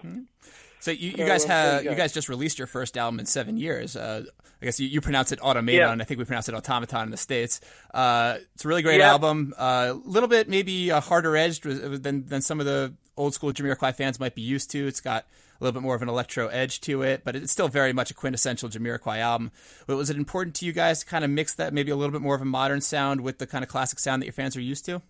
So 0.81 0.91
you, 0.91 1.11
you 1.11 1.17
So, 1.19 1.27
guys 1.27 1.45
uh, 1.45 1.49
have 1.49 1.85
you 1.85 1.91
you 1.91 1.97
guys 1.97 2.13
just 2.13 2.29
released 2.29 2.59
your 2.59 2.67
first 2.67 2.97
album 2.97 3.21
in 3.21 3.27
seven 3.27 3.57
years. 3.57 3.97
Uh, 3.97 4.25
I 4.61 4.65
guess 4.65 4.81
you, 4.81 4.89
you 4.89 5.01
pronounce 5.01 5.31
it 5.33 5.39
Automaton. 5.43 5.99
Yeah. 5.99 6.03
I 6.03 6.05
think 6.05 6.19
we 6.19 6.25
pronounce 6.25 6.49
it 6.49 6.55
Automaton 6.55 7.05
in 7.05 7.11
the 7.11 7.17
states. 7.17 7.61
Uh, 7.95 8.39
it's 8.55 8.65
a 8.65 8.69
really 8.69 8.83
great 8.83 8.99
Yeah. 8.99 9.11
album. 9.11 9.55
A 9.59 9.93
little 10.05 10.29
bit 10.29 10.49
maybe 10.49 10.91
uh, 10.91 11.01
harder 11.01 11.37
edged 11.37 11.65
than 11.65 12.27
than 12.27 12.41
some 12.43 12.61
of 12.61 12.67
the 12.67 12.95
old 13.17 13.35
school 13.35 13.53
Jamiroquai 13.53 13.95
fans 13.95 14.19
might 14.19 14.35
be 14.35 14.43
used 14.43 14.71
to. 14.71 14.87
It's 14.87 15.01
got 15.01 15.27
a 15.61 15.65
little 15.65 15.79
bit 15.79 15.83
more 15.85 15.95
of 15.95 16.01
an 16.01 16.09
electro 16.09 16.49
edge 16.49 16.81
to 16.83 17.03
it, 17.03 17.23
but 17.25 17.37
it's 17.37 17.53
still 17.53 17.69
very 17.69 17.93
much 17.93 18.11
a 18.11 18.15
quintessential 18.15 18.71
Jamiroquai 18.71 19.19
album. 19.19 19.53
But 19.87 19.97
was 19.97 20.09
it 20.09 20.17
important 20.17 20.57
to 20.57 20.65
you 20.67 20.73
guys 20.73 21.01
to 21.01 21.07
kind 21.07 21.23
of 21.25 21.31
mix 21.31 21.55
that 21.55 21.75
maybe 21.75 21.91
a 21.91 21.97
little 21.97 22.13
bit 22.13 22.23
more 22.23 22.35
of 22.35 22.41
a 22.41 22.47
modern 22.47 22.81
sound 22.81 23.21
with 23.21 23.37
the 23.39 23.47
kind 23.47 23.63
of 23.63 23.69
classic 23.69 23.99
sound 23.99 24.23
that 24.23 24.27
your 24.27 24.33
fans 24.33 24.57
are 24.57 24.63
used 24.63 24.87
to? 24.87 25.03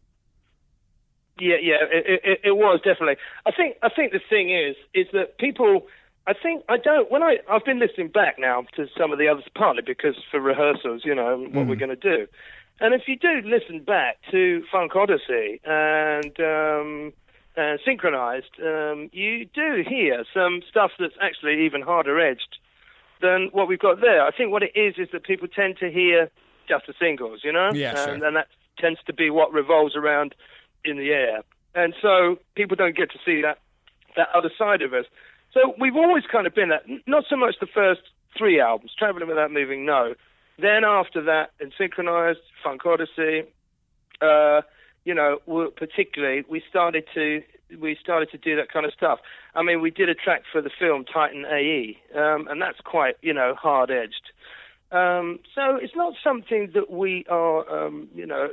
Yeah, 1.41 1.57
yeah, 1.61 1.77
it, 1.91 2.21
it, 2.25 2.41
it 2.45 2.57
was 2.57 2.81
definitely. 2.85 3.17
I 3.47 3.51
think 3.51 3.77
I 3.83 3.89
think 3.89 4.13
the 4.13 4.21
thing 4.29 4.51
is 4.51 4.77
is 4.95 5.07
that 5.13 5.39
people. 5.39 5.87
I 6.27 6.35
think 6.35 6.65
I 6.69 6.77
don't. 6.77 7.11
When 7.11 7.23
I 7.23 7.39
I've 7.51 7.65
been 7.65 7.79
listening 7.81 8.09
back 8.09 8.37
now 8.39 8.65
to 8.77 8.87
some 8.97 9.11
of 9.11 9.19
the 9.19 9.27
others, 9.27 9.45
partly 9.57 9.83
because 9.83 10.17
for 10.31 10.39
rehearsals, 10.39 11.03
you 11.05 11.15
know, 11.15 11.49
what 11.51 11.67
we're 11.67 11.77
going 11.77 11.97
to 11.97 11.97
do. 11.97 12.27
And 12.79 12.95
if 12.95 13.03
you 13.09 13.17
do 13.17 13.43
listen 13.45 13.83
back 13.83 14.19
to 14.31 14.63
Funk 14.73 14.97
Odyssey 14.97 15.61
and 15.65 16.33
um, 16.41 17.13
uh, 17.57 17.77
Synkronized, 17.87 18.57
um, 18.63 19.11
you 19.13 19.45
do 19.47 19.83
hear 19.87 20.25
some 20.33 20.63
stuff 20.69 20.93
that's 20.99 21.15
actually 21.21 21.65
even 21.67 21.83
harder 21.83 22.19
edged 22.21 22.59
than 23.21 23.49
what 23.53 23.69
we've 23.69 23.79
got 23.79 24.01
there. 24.01 24.23
I 24.25 24.31
think 24.31 24.51
what 24.51 24.63
it 24.63 24.73
is 24.75 24.95
is 24.97 25.09
that 25.13 25.25
people 25.25 25.47
tend 25.47 25.77
to 25.81 25.91
hear 25.91 26.31
just 26.69 26.87
the 26.87 26.95
singles, 26.99 27.41
you 27.45 27.53
know, 27.53 27.71
Yeah, 27.75 27.95
sure. 27.95 28.15
and, 28.15 28.23
and 28.23 28.37
that 28.37 28.47
tends 28.79 29.01
to 29.07 29.13
be 29.13 29.29
what 29.29 29.53
revolves 29.53 29.95
around 29.95 30.35
in 30.85 30.97
the 30.97 31.11
air, 31.11 31.43
and 31.75 31.95
so 32.01 32.39
people 32.55 32.77
don't 32.77 32.97
get 32.97 33.11
to 33.13 33.19
see 33.25 33.43
that 33.43 33.59
that 34.17 34.29
other 34.35 34.51
side 34.59 34.83
of 34.83 34.93
us. 34.93 35.05
So 35.53 35.75
we've 35.81 35.97
always 35.97 36.25
kind 36.31 36.47
of 36.47 36.55
been 36.55 36.69
that. 36.69 36.83
Not 37.07 37.25
so 37.29 37.37
much 37.37 37.57
the 37.61 37.67
first 37.67 38.03
three 38.37 38.61
albums, 38.61 38.93
Traveling 38.99 39.29
Without 39.29 39.51
Moving, 39.53 39.85
no. 39.85 40.15
Then 40.59 40.85
after 40.85 41.23
that, 41.23 41.51
in 41.61 41.71
Synkronized, 41.71 42.43
Funk 42.63 42.85
Odyssey, 42.85 43.45
uh, 44.21 44.61
you 45.05 45.15
know, 45.15 45.39
particularly 45.77 46.45
we 46.49 46.63
started 46.69 47.05
to 47.15 47.43
we 47.81 47.97
started 48.01 48.31
to 48.31 48.39
do 48.39 48.57
that 48.57 48.73
kind 48.73 48.85
of 48.85 48.93
stuff. 48.93 49.21
I 49.55 49.63
mean, 49.63 49.81
we 49.81 49.91
did 49.91 50.09
a 50.09 50.15
track 50.15 50.43
for 50.51 50.61
the 50.61 50.71
film 50.77 51.05
Titan 51.05 51.45
AE, 51.45 51.97
um, 52.17 52.49
and 52.49 52.61
that's 52.61 52.81
quite 52.85 53.17
you 53.23 53.33
know 53.33 53.55
hard 53.55 53.91
edged. 53.91 54.33
Um, 54.93 55.39
so 55.55 55.77
it's 55.77 55.95
not 55.95 56.15
something 56.23 56.71
that 56.75 56.91
we 56.91 57.25
are, 57.29 57.87
um, 57.87 58.09
you 58.15 58.27
know, 58.27 58.51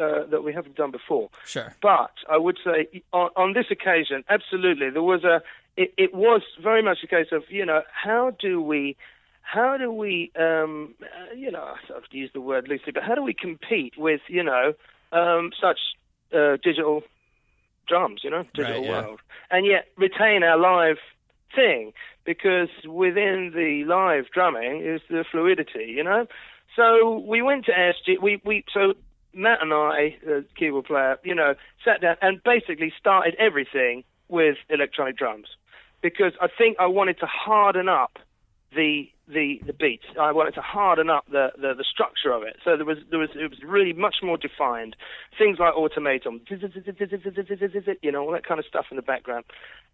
uh, 0.00 0.26
that 0.26 0.42
we 0.44 0.52
haven't 0.52 0.76
done 0.76 0.90
before. 0.90 1.30
Sure. 1.44 1.74
But 1.82 2.12
I 2.28 2.36
would 2.36 2.58
say 2.64 3.02
on, 3.12 3.30
on 3.36 3.52
this 3.52 3.66
occasion, 3.70 4.24
absolutely, 4.28 4.90
there 4.90 5.02
was 5.02 5.24
a. 5.24 5.42
It, 5.76 5.94
it 5.96 6.12
was 6.12 6.42
very 6.60 6.82
much 6.82 6.98
a 7.04 7.06
case 7.06 7.28
of, 7.32 7.44
you 7.48 7.64
know, 7.64 7.82
how 7.92 8.32
do 8.38 8.60
we, 8.60 8.96
how 9.40 9.76
do 9.78 9.90
we, 9.90 10.30
um, 10.38 10.94
uh, 11.00 11.32
you 11.34 11.50
know, 11.50 11.62
I 11.62 11.76
sort 11.86 11.98
of 12.02 12.04
use 12.12 12.30
the 12.34 12.40
word 12.40 12.68
loosely, 12.68 12.92
but 12.92 13.04
how 13.04 13.14
do 13.14 13.22
we 13.22 13.32
compete 13.32 13.94
with, 13.96 14.20
you 14.28 14.42
know, 14.42 14.74
um, 15.12 15.52
such 15.58 15.78
uh, 16.34 16.56
digital 16.62 17.02
drums, 17.88 18.22
you 18.24 18.30
know, 18.30 18.44
digital 18.52 18.80
Right, 18.80 18.84
yeah. 18.84 19.00
world, 19.06 19.20
and 19.50 19.64
yet 19.64 19.86
retain 19.96 20.42
our 20.42 20.58
live 20.58 20.98
thing 21.54 21.92
because 22.24 22.68
within 22.86 23.52
the 23.54 23.84
live 23.84 24.26
drumming 24.32 24.82
is 24.84 25.00
the 25.08 25.24
fluidity, 25.30 25.86
you 25.96 26.04
know. 26.04 26.26
So 26.76 27.18
we 27.18 27.42
went 27.42 27.66
to 27.66 27.72
SG. 27.72 28.20
We 28.22 28.40
we 28.44 28.64
so 28.72 28.94
Matt 29.34 29.62
and 29.62 29.72
I, 29.72 30.16
the 30.24 30.44
keyboard 30.56 30.86
player, 30.86 31.18
you 31.24 31.34
know, 31.34 31.54
sat 31.84 32.00
down 32.00 32.16
and 32.22 32.42
basically 32.42 32.92
started 32.98 33.34
everything 33.38 34.04
with 34.28 34.56
electronic 34.68 35.16
drums 35.16 35.48
because 36.02 36.32
I 36.40 36.48
think 36.56 36.76
I 36.78 36.86
wanted 36.86 37.18
to 37.20 37.26
harden 37.26 37.88
up 37.88 38.18
the 38.74 39.08
the 39.32 39.60
the 39.66 39.72
beat. 39.72 40.00
I 40.20 40.32
wanted 40.32 40.54
to 40.54 40.60
harden 40.60 41.10
up 41.10 41.24
the, 41.30 41.52
the 41.56 41.74
the 41.74 41.84
structure 41.84 42.32
of 42.32 42.42
it. 42.42 42.56
So 42.64 42.76
there 42.76 42.86
was 42.86 42.98
there 43.10 43.18
was 43.18 43.30
it 43.34 43.50
was 43.50 43.62
really 43.64 43.92
much 43.92 44.16
more 44.22 44.36
defined. 44.36 44.96
Things 45.38 45.58
like 45.58 45.74
automaton, 45.74 46.40
you 48.02 48.12
know, 48.12 48.22
all 48.22 48.32
that 48.32 48.46
kind 48.46 48.58
of 48.58 48.66
stuff 48.66 48.86
in 48.90 48.96
the 48.96 49.02
background. 49.02 49.44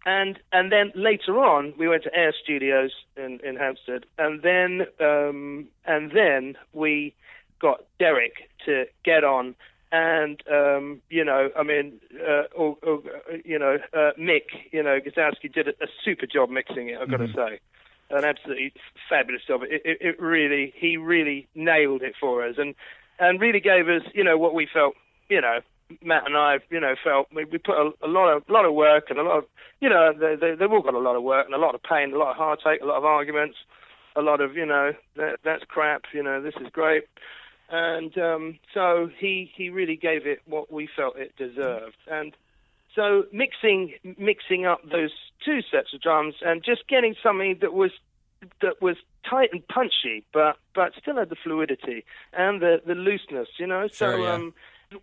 And 0.05 0.39
and 0.51 0.71
then 0.71 0.91
later 0.95 1.39
on, 1.39 1.73
we 1.77 1.87
went 1.87 2.03
to 2.03 2.13
Air 2.15 2.33
Studios 2.43 2.91
in 3.15 3.39
in 3.43 3.55
Hampstead, 3.55 4.05
and 4.17 4.41
then 4.41 4.87
um, 4.99 5.67
and 5.85 6.11
then 6.11 6.55
we 6.73 7.13
got 7.59 7.83
Derrick 7.99 8.49
to 8.65 8.85
get 9.03 9.23
on. 9.23 9.55
And 9.89 10.43
um, 10.51 11.01
you 11.09 11.23
know, 11.23 11.49
I 11.57 11.63
mean, 11.63 12.01
uh, 12.19 12.43
or, 12.53 12.75
or, 12.83 13.01
you 13.45 13.57
know, 13.57 13.77
uh, 13.93 14.11
Mick, 14.19 14.47
you 14.73 14.83
know, 14.83 14.99
Guzauski 14.99 15.51
did 15.51 15.69
a, 15.69 15.71
a 15.81 15.87
super 16.03 16.25
job 16.25 16.49
mixing 16.49 16.89
it. 16.89 16.97
I've 17.01 17.09
got 17.09 17.17
to 17.17 17.31
say, 17.33 17.61
an 18.09 18.23
absolutely 18.23 18.73
fabulous 19.09 19.41
job. 19.47 19.61
It, 19.63 19.81
it, 19.83 19.97
it 20.01 20.21
really, 20.21 20.73
he 20.75 20.97
really 20.97 21.47
nailed 21.55 22.01
it 22.01 22.15
for 22.19 22.45
us, 22.45 22.55
and 22.57 22.75
and 23.19 23.41
really 23.41 23.59
gave 23.59 23.87
us, 23.87 24.03
you 24.13 24.23
know, 24.23 24.37
what 24.37 24.53
we 24.53 24.67
felt, 24.71 24.93
you 25.27 25.41
know, 25.41 25.59
Matt 26.03 26.25
and 26.25 26.37
I, 26.37 26.59
you 26.69 26.79
know, 26.79 26.95
felt 27.03 27.27
we, 27.33 27.45
we 27.45 27.57
put 27.57 27.75
a, 27.75 27.91
a 28.03 28.07
lot 28.07 28.29
of 28.31 28.43
lot 28.49 28.65
of 28.65 28.73
work 28.73 29.05
and 29.09 29.17
a 29.17 29.23
lot 29.23 29.39
of, 29.39 29.45
you 29.79 29.89
know, 29.89 30.13
they, 30.13 30.35
they, 30.35 30.55
they've 30.55 30.71
all 30.71 30.81
got 30.81 30.93
a 30.93 30.99
lot 30.99 31.15
of 31.15 31.23
work 31.23 31.45
and 31.45 31.55
a 31.55 31.57
lot 31.57 31.75
of 31.75 31.81
pain, 31.81 32.13
a 32.13 32.17
lot 32.17 32.31
of 32.31 32.37
heartache, 32.37 32.81
a 32.81 32.85
lot 32.85 32.97
of 32.97 33.05
arguments, 33.05 33.57
a 34.15 34.21
lot 34.21 34.41
of, 34.41 34.55
you 34.55 34.65
know, 34.65 34.91
that, 35.15 35.39
that's 35.43 35.63
crap, 35.63 36.03
you 36.13 36.21
know, 36.21 36.41
this 36.41 36.55
is 36.61 36.67
great. 36.71 37.03
And 37.69 38.17
um, 38.17 38.59
so 38.73 39.09
he 39.19 39.51
he 39.55 39.69
really 39.69 39.97
gave 39.97 40.25
it 40.25 40.39
what 40.45 40.71
we 40.71 40.87
felt 40.95 41.17
it 41.17 41.35
deserved, 41.35 41.97
and 42.09 42.33
so 42.97 43.25
mixing 43.31 43.93
mixing 44.17 44.65
up 44.65 44.81
those 44.89 45.11
two 45.45 45.59
sets 45.71 45.93
of 45.93 46.01
drums 46.01 46.33
and 46.43 46.63
just 46.63 46.87
getting 46.87 47.15
something 47.21 47.57
that 47.61 47.71
was 47.71 47.91
that 48.61 48.81
was 48.81 48.97
tight 49.29 49.49
and 49.53 49.65
punchy, 49.67 50.25
but 50.33 50.57
but 50.73 50.93
still 50.99 51.17
had 51.17 51.29
the 51.29 51.35
fluidity 51.35 52.03
and 52.33 52.59
the 52.61 52.81
the 52.85 52.95
looseness, 52.95 53.49
you 53.57 53.67
know. 53.67 53.87
So 53.87 54.11
Sure, 54.11 54.19
yeah. 54.19 54.33
um, 54.33 54.53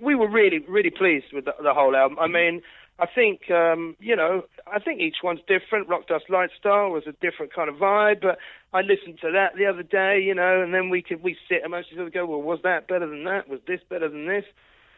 we 0.01 0.17
were 0.17 0.29
really 0.29 0.59
really 0.59 0.91
pleased 0.91 1.27
with 1.33 1.45
the, 1.45 1.55
the 1.63 1.73
whole 1.73 1.95
album. 1.95 2.19
I 2.19 2.27
mean, 2.27 2.63
I 2.99 3.07
think 3.07 3.49
um, 3.49 3.97
you 4.01 4.17
know, 4.17 4.43
I 4.67 4.81
think 4.81 5.01
each 5.01 5.19
one's 5.23 5.41
different. 5.47 5.89
Rock 5.89 6.09
Dust 6.09 6.25
Light 6.29 6.51
Star 6.59 6.91
was 6.91 7.05
a 7.07 7.13
different 7.13 7.55
kind 7.55 7.69
of 7.69 7.77
vibe, 7.77 8.23
but 8.23 8.39
I 8.73 8.81
listened 8.81 9.21
to 9.21 9.31
that 9.31 9.55
the 9.57 9.67
other 9.67 9.85
day, 9.85 10.21
you 10.21 10.35
know, 10.35 10.63
and 10.63 10.75
then 10.75 10.91
we 10.91 11.01
could 11.01 11.23
we 11.23 11.37
sit 11.49 11.63
and 11.63 11.71
most 11.71 11.93
of 11.93 11.99
us 12.05 12.13
go, 12.13 12.27
well, 12.27 12.43
was 12.43 12.59
that 12.65 12.89
better 12.89 13.07
than 13.07 13.23
that? 13.25 13.49
Was 13.49 13.61
this 13.69 13.81
better 13.89 14.09
than 14.09 14.27
this? 14.27 14.45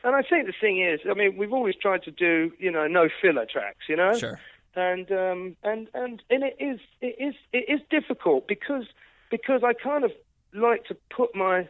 And 0.07 0.14
I 0.14 0.23
think 0.23 0.47
the 0.47 0.55
thing 0.61 0.81
is, 0.81 1.01
I 1.11 1.14
mean, 1.14 1.37
we've 1.37 1.53
always 1.53 1.75
tried 1.75 2.05
to 2.05 2.12
do, 2.12 2.53
you 2.61 2.71
know, 2.71 2.87
no 2.87 3.09
filler 3.21 3.45
tracks, 3.45 3.87
you 3.88 3.97
know 3.97 4.14
Sure. 4.16 4.38
and 4.77 5.11
um, 5.11 5.57
and 5.64 5.88
and 5.95 6.23
and 6.31 6.45
it 6.45 6.57
is 6.61 6.79
it 7.01 7.16
is 7.19 7.35
it 7.53 7.64
is 7.69 7.81
difficult 7.90 8.47
because 8.47 8.87
because 9.33 9.62
I 9.64 9.73
kind 9.73 10.05
of 10.05 10.12
like 10.55 10.85
to 10.85 10.97
put 11.11 11.35
my 11.35 11.69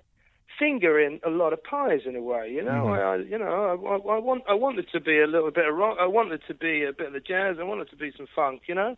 finger 0.59 1.01
in 1.01 1.19
a 1.25 1.31
lot 1.31 1.55
of 1.55 1.65
pies 1.65 2.03
in 2.05 2.15
a 2.15 2.21
way, 2.21 2.51
you 2.53 2.63
know. 2.63 2.89
I, 2.89 2.99
I 3.01 3.17
you 3.17 3.39
know 3.39 3.47
I, 3.47 3.95
I, 3.95 4.17
I 4.17 4.19
want 4.19 4.43
I 4.47 4.55
want 4.55 4.79
it 4.79 4.89
to 4.93 5.01
be 5.01 5.19
a 5.19 5.27
little 5.27 5.51
bit 5.51 5.67
of 5.67 5.75
rock. 5.75 5.97
I 5.99 6.07
want 6.07 6.31
it 6.33 6.43
to 6.49 6.55
be 6.55 6.85
a 6.85 6.93
bit 6.93 7.07
of 7.09 7.13
the 7.15 7.21
jazz. 7.21 7.57
I 7.59 7.65
want 7.65 7.81
it 7.81 7.91
to 7.91 7.97
be 7.97 8.13
some 8.15 8.27
funk, 8.37 8.63
you 8.67 8.75
know. 8.75 8.97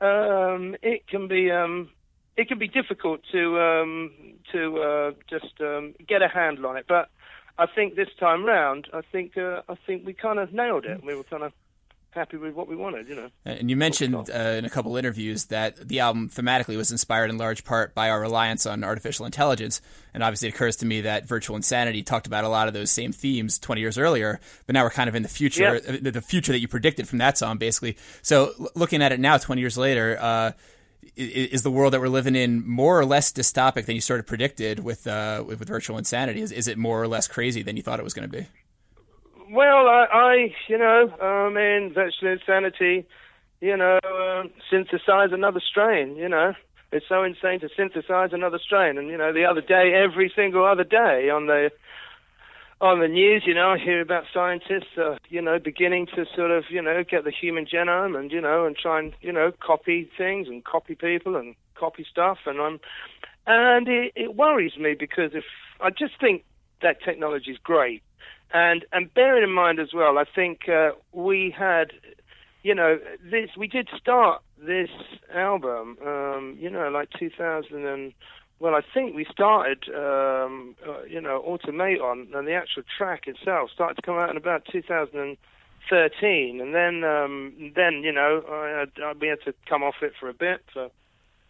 Um, 0.00 0.74
it 0.82 1.06
can 1.06 1.28
be 1.28 1.52
um, 1.52 1.90
it 2.36 2.48
can 2.48 2.58
be 2.58 2.66
difficult 2.66 3.20
to 3.30 3.60
um, 3.60 4.10
to 4.50 4.78
uh, 4.78 5.10
just 5.28 5.60
um, 5.60 5.94
get 6.08 6.22
a 6.22 6.28
handle 6.28 6.66
on 6.66 6.76
it, 6.76 6.86
but. 6.88 7.08
I 7.60 7.66
think 7.66 7.94
this 7.94 8.08
time 8.18 8.44
round, 8.44 8.88
I 8.92 9.02
think 9.12 9.36
uh, 9.36 9.62
I 9.68 9.74
think 9.86 10.06
we 10.06 10.14
kind 10.14 10.38
of 10.38 10.52
nailed 10.52 10.86
it. 10.86 11.04
We 11.04 11.14
were 11.14 11.24
kind 11.24 11.42
of 11.42 11.52
happy 12.12 12.36
with 12.36 12.54
what 12.54 12.66
we 12.66 12.74
wanted, 12.74 13.08
you 13.08 13.14
know. 13.14 13.28
And 13.44 13.70
you 13.70 13.76
mentioned 13.76 14.14
uh, 14.16 14.32
in 14.32 14.64
a 14.64 14.70
couple 14.70 14.96
interviews 14.96 15.44
that 15.46 15.76
the 15.76 16.00
album 16.00 16.28
thematically 16.28 16.76
was 16.76 16.90
inspired 16.90 17.30
in 17.30 17.38
large 17.38 17.62
part 17.64 17.94
by 17.94 18.10
our 18.10 18.20
reliance 18.20 18.66
on 18.66 18.82
artificial 18.82 19.26
intelligence. 19.26 19.80
And 20.12 20.22
obviously, 20.24 20.48
it 20.48 20.54
occurs 20.54 20.76
to 20.76 20.86
me 20.86 21.02
that 21.02 21.28
Virtual 21.28 21.54
Insanity 21.54 22.02
talked 22.02 22.26
about 22.26 22.44
a 22.44 22.48
lot 22.48 22.66
of 22.66 22.74
those 22.74 22.90
same 22.90 23.12
themes 23.12 23.58
20 23.60 23.80
years 23.80 23.96
earlier, 23.98 24.40
but 24.66 24.72
now 24.72 24.82
we're 24.82 24.90
kind 24.90 25.08
of 25.08 25.14
in 25.14 25.22
the 25.22 25.28
future, 25.28 25.80
Yeah. 25.86 25.94
uh, 25.94 26.10
the 26.10 26.20
future 26.22 26.50
that 26.52 26.60
you 26.60 26.66
predicted 26.66 27.08
from 27.08 27.18
that 27.18 27.38
song, 27.38 27.58
basically. 27.58 27.96
So, 28.22 28.54
looking 28.74 29.02
at 29.02 29.12
it 29.12 29.20
now, 29.20 29.36
20 29.38 29.60
years 29.60 29.78
later, 29.78 30.16
uh, 30.20 30.52
is 31.16 31.62
the 31.62 31.70
world 31.70 31.92
that 31.92 32.00
we're 32.00 32.08
living 32.08 32.36
in 32.36 32.66
more 32.66 32.98
or 32.98 33.04
less 33.04 33.32
dystopic 33.32 33.86
than 33.86 33.94
you 33.94 34.00
sort 34.00 34.20
of 34.20 34.26
predicted 34.26 34.80
with 34.80 35.06
uh, 35.06 35.42
with, 35.46 35.60
with 35.60 35.68
Virtual 35.68 35.98
Insanity? 35.98 36.40
Is, 36.40 36.52
is 36.52 36.68
it 36.68 36.78
more 36.78 37.02
or 37.02 37.08
less 37.08 37.28
crazy 37.28 37.62
than 37.62 37.76
you 37.76 37.82
thought 37.82 38.00
it 38.00 38.04
was 38.04 38.14
going 38.14 38.30
to 38.30 38.38
be? 38.38 38.46
Well, 39.50 39.88
I, 39.88 40.06
I 40.12 40.54
you 40.68 40.78
know, 40.78 41.12
I 41.20 41.48
mean, 41.48 41.92
virtual 41.92 42.28
insanity, 42.28 43.06
you 43.60 43.76
know, 43.76 43.98
um, 44.04 44.50
synthesize 44.70 45.32
another 45.32 45.60
strain, 45.60 46.16
you 46.16 46.28
know. 46.28 46.54
It's 46.92 47.06
so 47.08 47.22
insane 47.22 47.60
to 47.60 47.68
synthesize 47.76 48.32
another 48.32 48.58
strain. 48.58 48.98
And, 48.98 49.08
you 49.08 49.16
know, 49.16 49.32
the 49.32 49.44
other 49.44 49.60
day, 49.60 49.92
every 49.94 50.32
single 50.34 50.64
other 50.64 50.84
day 50.84 51.30
on 51.30 51.46
the 51.46 51.70
on 52.80 53.00
the 53.00 53.08
news, 53.08 53.42
you 53.46 53.54
know, 53.54 53.70
I 53.70 53.78
hear 53.78 54.00
about 54.00 54.24
scientists, 54.32 54.96
uh, 54.96 55.16
you 55.28 55.42
know, 55.42 55.58
beginning 55.58 56.06
to 56.14 56.24
sort 56.34 56.50
of, 56.50 56.64
you 56.70 56.80
know, 56.80 57.04
get 57.08 57.24
the 57.24 57.30
human 57.30 57.66
genome 57.66 58.18
and, 58.18 58.32
you 58.32 58.40
know, 58.40 58.64
and 58.64 58.74
try 58.74 58.98
and, 58.98 59.12
you 59.20 59.32
know, 59.32 59.52
copy 59.60 60.10
things 60.16 60.48
and 60.48 60.64
copy 60.64 60.94
people 60.94 61.36
and 61.36 61.54
copy 61.74 62.06
stuff. 62.10 62.38
And 62.46 62.58
I'm, 62.60 62.80
and 63.46 63.86
it, 63.86 64.12
it 64.16 64.34
worries 64.34 64.76
me 64.78 64.94
because 64.98 65.32
if 65.34 65.44
I 65.80 65.90
just 65.90 66.18
think 66.18 66.44
that 66.80 67.02
technology 67.04 67.50
is 67.50 67.58
great, 67.62 68.02
and 68.52 68.84
and 68.92 69.12
bearing 69.12 69.44
in 69.44 69.52
mind 69.52 69.78
as 69.78 69.92
well, 69.94 70.18
I 70.18 70.24
think 70.24 70.68
uh, 70.68 70.90
we 71.12 71.54
had, 71.56 71.92
you 72.62 72.74
know, 72.74 72.98
this 73.22 73.50
we 73.56 73.68
did 73.68 73.88
start 73.96 74.42
this 74.58 74.90
album, 75.34 75.96
um, 76.04 76.56
you 76.58 76.70
know, 76.70 76.88
like 76.88 77.10
2000 77.18 77.86
and 77.86 78.12
well, 78.60 78.74
I 78.74 78.82
think 78.92 79.16
we 79.16 79.24
started, 79.24 79.84
um, 79.88 80.76
uh, 80.86 81.02
you 81.04 81.20
know, 81.20 81.38
Automaton 81.38 82.28
and 82.34 82.46
the 82.46 82.52
actual 82.52 82.82
track 82.96 83.26
itself 83.26 83.70
started 83.70 83.94
to 83.94 84.02
come 84.02 84.16
out 84.16 84.28
in 84.28 84.36
about 84.36 84.66
2013, 84.70 86.60
and 86.60 86.74
then 86.74 87.02
um, 87.02 87.72
then 87.74 88.02
you 88.04 88.12
know 88.12 88.44
I, 88.46 88.84
I, 89.02 89.12
we 89.18 89.28
had 89.28 89.40
to 89.46 89.54
come 89.66 89.82
off 89.82 90.02
it 90.02 90.12
for 90.20 90.28
a 90.28 90.34
bit 90.34 90.62
for 90.74 90.90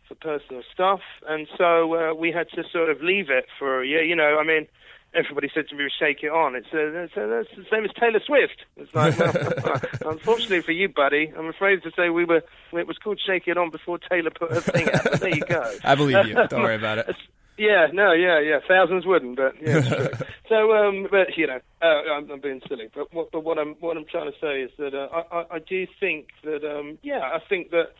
for 0.06 0.14
personal 0.14 0.62
stuff, 0.72 1.00
and 1.28 1.48
so 1.58 1.94
uh, 1.94 2.14
we 2.14 2.30
had 2.30 2.48
to 2.50 2.62
sort 2.72 2.90
of 2.90 3.02
leave 3.02 3.28
it 3.28 3.46
for 3.58 3.82
a 3.82 3.86
year. 3.86 4.04
You 4.04 4.14
know, 4.14 4.38
I 4.38 4.44
mean, 4.44 4.68
everybody 5.14 5.50
said 5.52 5.68
to 5.68 5.74
me, 5.74 5.88
"Shake 5.98 6.22
it 6.22 6.30
on." 6.30 6.54
It's, 6.54 6.66
uh, 6.72 6.78
it's, 6.78 7.16
uh, 7.16 7.26
that's 7.26 7.48
the 7.56 7.66
same 7.70 7.84
as 7.84 7.90
Taylor 7.98 8.20
Swift. 8.24 8.64
It's 8.76 8.94
like, 8.94 9.18
well, 9.18 9.80
unfortunately 10.12 10.62
for 10.62 10.72
you, 10.72 10.88
buddy, 10.88 11.32
I'm 11.36 11.46
afraid 11.46 11.82
to 11.82 11.90
say 11.96 12.10
we 12.10 12.24
were. 12.24 12.42
It 12.72 12.86
was 12.86 12.98
called 12.98 13.20
"Shake 13.24 13.48
It 13.48 13.56
On" 13.56 13.70
before 13.70 13.98
Taylor 13.98 14.30
put 14.30 14.52
her 14.52 14.60
thing 14.60 14.88
out. 14.90 15.04
But 15.04 15.20
there 15.20 15.34
you 15.34 15.44
go. 15.44 15.74
I 15.84 15.94
believe 15.94 16.26
you. 16.26 16.34
Don't 16.34 16.62
worry 16.62 16.76
about 16.76 16.98
it. 16.98 17.16
Yeah, 17.58 17.88
no, 17.92 18.12
yeah, 18.12 18.40
yeah. 18.40 18.60
Thousands 18.66 19.04
wouldn't, 19.04 19.36
but 19.36 19.54
yeah, 19.60 20.08
so, 20.48 20.72
um, 20.72 21.06
but 21.10 21.36
you 21.36 21.46
know, 21.46 21.60
uh, 21.82 22.10
I'm, 22.10 22.30
I'm 22.30 22.40
being 22.40 22.62
silly. 22.66 22.88
But 22.94 23.12
what, 23.12 23.30
but 23.32 23.44
what 23.44 23.58
I'm 23.58 23.74
what 23.80 23.98
I'm 23.98 24.06
trying 24.06 24.32
to 24.32 24.38
say 24.40 24.62
is 24.62 24.70
that 24.78 24.94
uh, 24.94 25.08
I, 25.12 25.40
I, 25.40 25.44
I 25.56 25.58
do 25.58 25.86
think 26.00 26.28
that, 26.42 26.64
um, 26.64 26.96
yeah, 27.02 27.20
I 27.20 27.38
think 27.50 27.70
that 27.72 27.92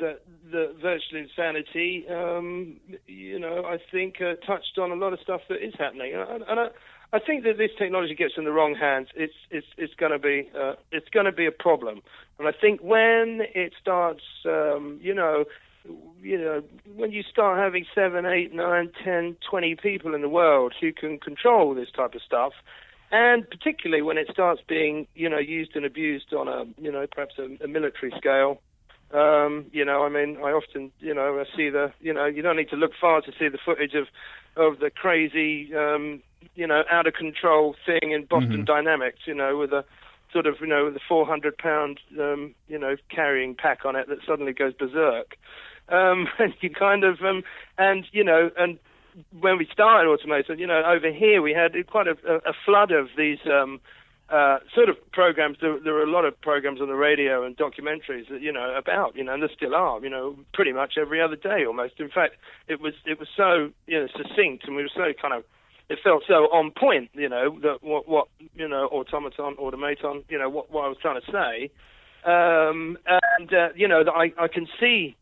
that 0.00 0.20
the 0.50 0.74
virtual 0.80 1.20
insanity, 1.20 2.06
um, 2.08 2.80
you 3.06 3.38
know, 3.38 3.64
I 3.64 3.78
think 3.90 4.16
uh, 4.20 4.34
touched 4.46 4.78
on 4.78 4.90
a 4.90 4.94
lot 4.94 5.12
of 5.12 5.20
stuff 5.20 5.42
that 5.48 5.64
is 5.64 5.74
happening, 5.78 6.14
and, 6.14 6.42
and 6.42 6.60
I, 6.60 6.66
I 7.12 7.18
think 7.18 7.44
that 7.44 7.58
this 7.58 7.70
technology 7.78 8.14
gets 8.14 8.34
in 8.36 8.44
the 8.44 8.52
wrong 8.52 8.74
hands, 8.74 9.08
it's 9.14 9.34
it's 9.50 9.66
it's 9.76 9.94
going 9.94 10.12
to 10.12 10.18
be 10.18 10.50
uh, 10.58 10.74
it's 10.90 11.08
going 11.10 11.26
to 11.26 11.32
be 11.32 11.46
a 11.46 11.52
problem, 11.52 12.02
and 12.38 12.48
I 12.48 12.52
think 12.52 12.80
when 12.80 13.42
it 13.54 13.74
starts, 13.80 14.22
um, 14.46 14.98
you 15.02 15.14
know, 15.14 15.44
you 16.22 16.38
know, 16.38 16.62
when 16.96 17.12
you 17.12 17.22
start 17.22 17.58
having 17.58 17.84
seven, 17.94 18.24
eight, 18.24 18.54
nine, 18.54 18.90
ten, 19.04 19.36
twenty 19.48 19.76
people 19.76 20.14
in 20.14 20.22
the 20.22 20.28
world 20.28 20.72
who 20.80 20.92
can 20.92 21.18
control 21.18 21.74
this 21.74 21.88
type 21.94 22.14
of 22.14 22.22
stuff, 22.22 22.52
and 23.10 23.48
particularly 23.48 24.02
when 24.02 24.16
it 24.16 24.28
starts 24.32 24.62
being, 24.66 25.06
you 25.14 25.28
know, 25.28 25.38
used 25.38 25.76
and 25.76 25.84
abused 25.84 26.32
on 26.32 26.48
a, 26.48 26.64
you 26.80 26.90
know, 26.90 27.06
perhaps 27.12 27.34
a, 27.38 27.64
a 27.64 27.68
military 27.68 28.12
scale. 28.16 28.60
Um, 29.12 29.66
you 29.72 29.84
know, 29.84 30.04
I 30.04 30.08
mean, 30.08 30.38
I 30.38 30.52
often, 30.52 30.90
you 31.00 31.14
know, 31.14 31.38
I 31.38 31.44
see 31.56 31.68
the, 31.68 31.92
you 32.00 32.14
know, 32.14 32.24
you 32.24 32.40
don't 32.40 32.56
need 32.56 32.70
to 32.70 32.76
look 32.76 32.92
far 32.98 33.20
to 33.20 33.32
see 33.38 33.48
the 33.48 33.58
footage 33.62 33.94
of, 33.94 34.06
of 34.56 34.78
the 34.80 34.90
crazy, 34.90 35.74
um, 35.74 36.22
you 36.54 36.66
know, 36.66 36.82
out 36.90 37.06
of 37.06 37.14
control 37.14 37.76
thing 37.84 38.12
in 38.12 38.24
Boston 38.24 38.64
Dynamics, 38.64 39.20
you 39.26 39.34
know, 39.34 39.58
with 39.58 39.72
a 39.72 39.84
sort 40.32 40.46
of, 40.46 40.56
you 40.60 40.66
know, 40.66 40.86
with 40.86 40.96
a 40.96 41.00
400 41.06 41.58
pound, 41.58 42.00
um, 42.18 42.54
you 42.68 42.78
know, 42.78 42.96
carrying 43.10 43.54
pack 43.54 43.84
on 43.84 43.96
it 43.96 44.08
that 44.08 44.18
suddenly 44.26 44.52
goes 44.52 44.72
berserk. 44.72 45.36
Um, 45.88 46.28
and 46.38 46.54
you 46.60 46.70
kind 46.70 47.04
of, 47.04 47.20
um, 47.20 47.42
and, 47.76 48.06
you 48.12 48.24
know, 48.24 48.50
and 48.56 48.78
when 49.40 49.58
we 49.58 49.68
started 49.70 50.08
Automated, 50.08 50.58
you 50.58 50.66
know, 50.66 50.82
over 50.86 51.12
here 51.12 51.42
we 51.42 51.52
had 51.52 51.74
quite 51.86 52.06
a, 52.08 52.16
a 52.46 52.54
flood 52.64 52.90
of 52.92 53.08
these, 53.16 53.38
um, 53.44 53.78
uh, 54.28 54.58
sort 54.74 54.88
of 54.88 54.96
programs. 55.12 55.58
There, 55.60 55.78
there 55.78 55.92
were 55.92 56.04
a 56.04 56.10
lot 56.10 56.24
of 56.24 56.40
programs 56.40 56.80
on 56.80 56.88
the 56.88 56.94
radio 56.94 57.44
and 57.44 57.56
documentaries 57.56 58.28
that 58.30 58.40
you 58.40 58.52
know 58.52 58.74
about, 58.76 59.16
you 59.16 59.24
know, 59.24 59.34
and 59.34 59.42
there 59.42 59.50
still 59.54 59.74
are, 59.74 60.00
you 60.00 60.10
know, 60.10 60.36
pretty 60.54 60.72
much 60.72 60.94
every 61.00 61.20
other 61.20 61.36
day 61.36 61.64
almost. 61.66 61.94
In 61.98 62.08
fact, 62.08 62.34
it 62.68 62.80
was 62.80 62.94
it 63.04 63.18
was 63.18 63.28
so 63.36 63.70
you 63.86 64.00
know 64.00 64.08
succinct, 64.16 64.64
and 64.66 64.76
we 64.76 64.82
were 64.82 64.90
so 64.94 65.12
kind 65.20 65.34
of 65.34 65.44
it 65.92 65.98
felt 66.02 66.22
so 66.26 66.48
on 66.52 66.70
point, 66.70 67.10
you 67.12 67.28
know, 67.28 67.58
that 67.60 67.82
what 67.82 68.08
what 68.08 68.28
you 68.54 68.66
know, 68.66 68.86
automaton, 68.86 69.54
automaton, 69.58 70.24
you 70.28 70.38
know, 70.38 70.48
what 70.48 70.70
what 70.70 70.84
I 70.84 70.88
was 70.88 70.96
trying 71.00 71.20
to 71.20 71.30
say, 71.30 71.70
um, 72.24 72.96
and 73.06 73.52
uh, 73.52 73.68
you 73.76 73.86
know, 73.88 74.04
that 74.04 74.12
I 74.12 74.32
I 74.42 74.48
can 74.48 74.66
see. 74.80 75.16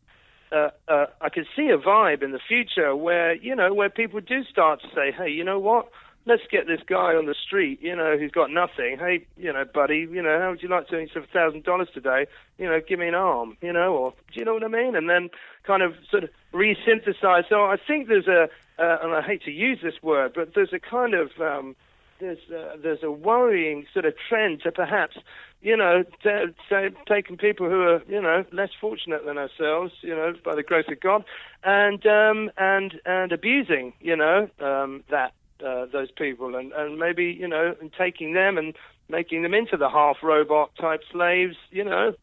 Uh, 0.53 0.69
uh, 0.89 1.05
I 1.21 1.29
can 1.29 1.45
see 1.55 1.69
a 1.69 1.77
vibe 1.77 2.21
in 2.21 2.33
the 2.33 2.39
future 2.45 2.93
where 2.93 3.33
you 3.33 3.55
know 3.55 3.73
where 3.73 3.89
people 3.89 4.19
do 4.19 4.43
start 4.43 4.81
to 4.81 4.87
say, 4.93 5.13
"Hey, 5.17 5.29
you 5.29 5.45
know 5.45 5.59
what? 5.59 5.87
Let's 6.25 6.43
get 6.51 6.67
this 6.67 6.81
guy 6.85 7.15
on 7.15 7.25
the 7.25 7.35
street, 7.35 7.81
you 7.81 7.95
know, 7.95 8.17
who's 8.17 8.31
got 8.31 8.51
nothing. 8.51 8.97
Hey, 8.99 9.25
you 9.37 9.51
know, 9.51 9.65
buddy, 9.65 10.07
you 10.11 10.21
know, 10.21 10.39
how 10.39 10.51
would 10.51 10.61
you 10.61 10.69
like 10.69 10.87
to 10.87 10.95
earn 10.95 11.07
a 11.15 11.27
thousand 11.27 11.63
dollars 11.63 11.89
today? 11.93 12.27
You 12.57 12.67
know, 12.67 12.79
give 12.87 12.99
me 12.99 13.07
an 13.07 13.15
arm, 13.15 13.57
you 13.61 13.73
know, 13.73 13.93
or 13.93 14.13
do 14.33 14.39
you 14.39 14.45
know 14.45 14.53
what 14.53 14.63
I 14.63 14.67
mean? 14.67 14.95
And 14.95 15.09
then 15.09 15.29
kind 15.63 15.81
of 15.81 15.93
sort 16.09 16.23
of 16.23 16.29
re-synthesize. 16.53 17.45
So 17.49 17.65
I 17.65 17.77
think 17.77 18.07
there's 18.07 18.27
a, 18.27 18.49
uh, 18.77 18.97
and 19.03 19.13
I 19.13 19.21
hate 19.21 19.43
to 19.43 19.51
use 19.51 19.79
this 19.81 20.01
word, 20.01 20.33
but 20.35 20.53
there's 20.53 20.73
a 20.73 20.79
kind 20.79 21.13
of 21.13 21.29
um, 21.39 21.75
there's 22.19 22.49
uh, 22.49 22.77
there's 22.81 23.03
a 23.03 23.11
worrying 23.11 23.85
sort 23.91 24.05
of 24.05 24.13
trend 24.29 24.61
to 24.61 24.71
perhaps 24.71 25.17
you 25.61 25.75
know 25.75 26.03
t- 26.23 26.53
t- 26.69 26.95
taking 27.07 27.35
people 27.35 27.67
who 27.67 27.81
are 27.81 28.01
you 28.07 28.21
know 28.21 28.45
less 28.51 28.69
fortunate 28.79 29.25
than 29.25 29.37
ourselves 29.37 29.91
you 30.01 30.15
know 30.15 30.33
by 30.45 30.55
the 30.55 30.63
grace 30.63 30.85
of 30.87 30.99
God 31.01 31.25
and 31.63 32.05
um, 32.05 32.51
and 32.57 32.99
and 33.05 33.31
abusing 33.31 33.93
you 33.99 34.15
know 34.15 34.47
um, 34.59 35.03
that 35.09 35.33
uh, 35.65 35.85
those 35.91 36.11
people 36.11 36.55
and, 36.55 36.71
and 36.73 36.97
maybe 36.97 37.25
you 37.25 37.47
know 37.47 37.75
and 37.79 37.91
taking 37.97 38.33
them 38.33 38.57
and 38.57 38.75
making 39.09 39.43
them 39.43 39.53
into 39.53 39.77
the 39.77 39.89
half 39.89 40.17
robot 40.23 40.71
type 40.79 41.01
slaves 41.11 41.55
you 41.69 41.83
know. 41.83 42.13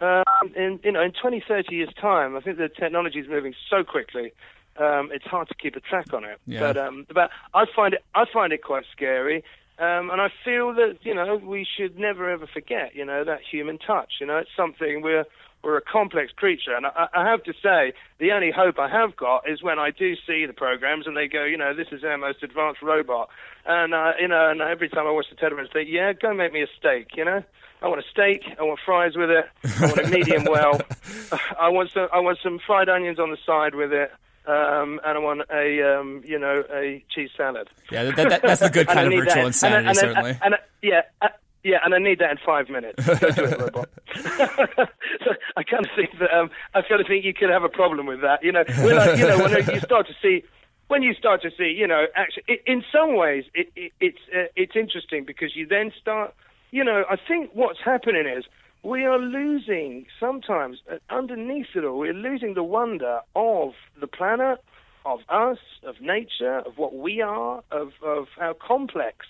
Um, 0.00 0.54
in 0.56 0.80
you 0.82 0.92
know 0.92 1.02
in 1.02 1.12
20 1.12 1.44
30 1.46 1.74
years 1.74 1.90
time 2.00 2.34
I 2.34 2.40
think 2.40 2.56
the 2.56 2.70
technology 2.70 3.18
is 3.18 3.28
moving 3.28 3.54
so 3.68 3.84
quickly 3.84 4.32
um, 4.78 5.10
it's 5.12 5.26
hard 5.26 5.48
to 5.48 5.54
keep 5.54 5.76
a 5.76 5.80
track 5.80 6.14
on 6.14 6.24
it. 6.24 6.38
Yeah. 6.46 6.60
but 6.60 6.76
um, 6.78 7.06
but 7.12 7.30
I 7.52 7.66
find 7.76 7.94
it 7.94 8.04
I 8.14 8.24
find 8.32 8.52
it 8.52 8.62
quite 8.62 8.84
scary 8.92 9.44
um, 9.78 10.10
and 10.10 10.20
I 10.20 10.28
feel 10.44 10.72
that 10.74 10.98
you 11.02 11.14
know 11.14 11.36
we 11.36 11.66
should 11.76 11.98
never 11.98 12.30
ever 12.30 12.46
forget 12.46 12.94
you 12.94 13.04
know 13.04 13.24
that 13.24 13.40
human 13.42 13.78
touch 13.78 14.14
you 14.20 14.26
know. 14.26 14.38
It's 14.38 14.50
something 14.56 15.02
we're 15.02 15.26
we're 15.62 15.76
a 15.76 15.82
complex 15.82 16.32
creature, 16.32 16.74
and 16.74 16.86
I, 16.86 17.08
I 17.14 17.30
have 17.30 17.42
to 17.44 17.52
say, 17.62 17.92
the 18.18 18.32
only 18.32 18.50
hope 18.50 18.78
I 18.78 18.88
have 18.88 19.16
got 19.16 19.48
is 19.48 19.62
when 19.62 19.78
I 19.78 19.90
do 19.90 20.14
see 20.26 20.46
the 20.46 20.52
programs 20.52 21.06
and 21.06 21.16
they 21.16 21.28
go, 21.28 21.44
you 21.44 21.56
know, 21.56 21.74
this 21.74 21.88
is 21.92 22.02
our 22.04 22.16
most 22.18 22.42
advanced 22.42 22.82
robot, 22.82 23.28
and 23.66 23.94
uh, 23.94 24.12
you 24.20 24.28
know, 24.28 24.50
and 24.50 24.60
every 24.60 24.88
time 24.88 25.06
I 25.06 25.10
watch 25.10 25.26
the 25.30 25.36
television, 25.36 25.68
I 25.70 25.72
think, 25.72 25.88
yeah, 25.90 26.12
go 26.12 26.34
make 26.34 26.52
me 26.52 26.62
a 26.62 26.68
steak, 26.78 27.16
you 27.16 27.24
know. 27.24 27.42
I 27.82 27.88
want 27.88 28.00
a 28.00 28.08
steak. 28.10 28.42
I 28.58 28.62
want 28.62 28.78
fries 28.84 29.16
with 29.16 29.30
it. 29.30 29.46
I 29.64 29.86
want 29.86 30.00
a 30.00 30.08
medium 30.10 30.44
well. 30.44 30.80
I 31.58 31.70
want 31.70 31.90
some. 31.90 32.08
I 32.12 32.20
want 32.20 32.38
some 32.42 32.58
fried 32.66 32.88
onions 32.88 33.18
on 33.18 33.30
the 33.30 33.38
side 33.46 33.74
with 33.74 33.92
it. 33.92 34.12
Um, 34.46 35.00
and 35.04 35.16
I 35.16 35.18
want 35.18 35.42
a, 35.50 35.98
um, 35.98 36.22
you 36.26 36.38
know, 36.38 36.64
a 36.72 37.04
cheese 37.14 37.30
salad. 37.36 37.68
Yeah, 37.92 38.04
that, 38.04 38.16
that, 38.16 38.42
that's 38.42 38.60
the 38.60 38.70
good 38.70 38.86
kind 38.88 39.12
of 39.12 39.18
virtual 39.18 39.34
that. 39.34 39.46
insanity, 39.46 39.78
and, 39.78 39.88
and, 39.88 39.96
certainly. 39.96 40.30
And, 40.30 40.54
and, 40.54 40.56
yeah, 40.82 41.02
uh, 41.20 41.28
yeah, 41.62 41.78
and 41.84 41.94
I 41.94 41.98
need 41.98 42.18
that 42.20 42.30
in 42.30 42.38
five 42.44 42.68
minutes. 42.68 43.04
Go 43.20 43.30
do 43.30 43.44
it, 43.44 43.60
robot. 43.60 43.88
so 44.14 44.22
I 45.56 45.62
kind 45.62 45.84
of 45.84 45.90
think 45.94 46.18
that 46.18 46.32
um, 46.32 46.50
I 46.74 46.82
kind 46.82 47.00
of 47.00 47.06
think 47.06 47.24
you 47.24 47.34
could 47.34 47.50
have 47.50 47.64
a 47.64 47.68
problem 47.68 48.06
with 48.06 48.22
that. 48.22 48.42
You 48.42 48.52
know, 48.52 48.64
when 48.82 48.98
I, 48.98 49.14
you 49.14 49.26
know 49.26 49.38
when 49.38 49.52
you 49.52 49.80
start 49.84 50.06
to 50.08 50.14
see. 50.22 50.44
When 50.88 51.04
you 51.04 51.14
start 51.14 51.40
to 51.42 51.52
see, 51.56 51.72
you 51.78 51.86
know, 51.86 52.06
actually, 52.16 52.42
it, 52.48 52.62
in 52.66 52.82
some 52.90 53.14
ways, 53.14 53.44
it, 53.54 53.70
it, 53.76 53.92
it's 54.00 54.18
uh, 54.34 54.50
it's 54.56 54.74
interesting 54.74 55.24
because 55.24 55.54
you 55.54 55.64
then 55.64 55.92
start, 56.00 56.34
you 56.72 56.82
know, 56.82 57.04
I 57.08 57.14
think 57.14 57.50
what's 57.54 57.78
happening 57.78 58.26
is 58.26 58.44
we 58.82 59.04
are 59.04 59.18
losing 59.18 60.06
sometimes 60.18 60.78
uh, 60.90 60.96
underneath 61.08 61.68
it 61.76 61.84
all, 61.84 61.98
we're 61.98 62.12
losing 62.12 62.54
the 62.54 62.64
wonder 62.64 63.20
of 63.36 63.74
the 64.00 64.06
planet, 64.06 64.58
of 65.04 65.20
us, 65.28 65.58
of 65.84 66.00
nature, 66.00 66.58
of 66.58 66.76
what 66.76 66.94
we 66.94 67.20
are, 67.20 67.62
of, 67.70 67.92
of 68.04 68.26
how 68.38 68.54
complex 68.54 69.26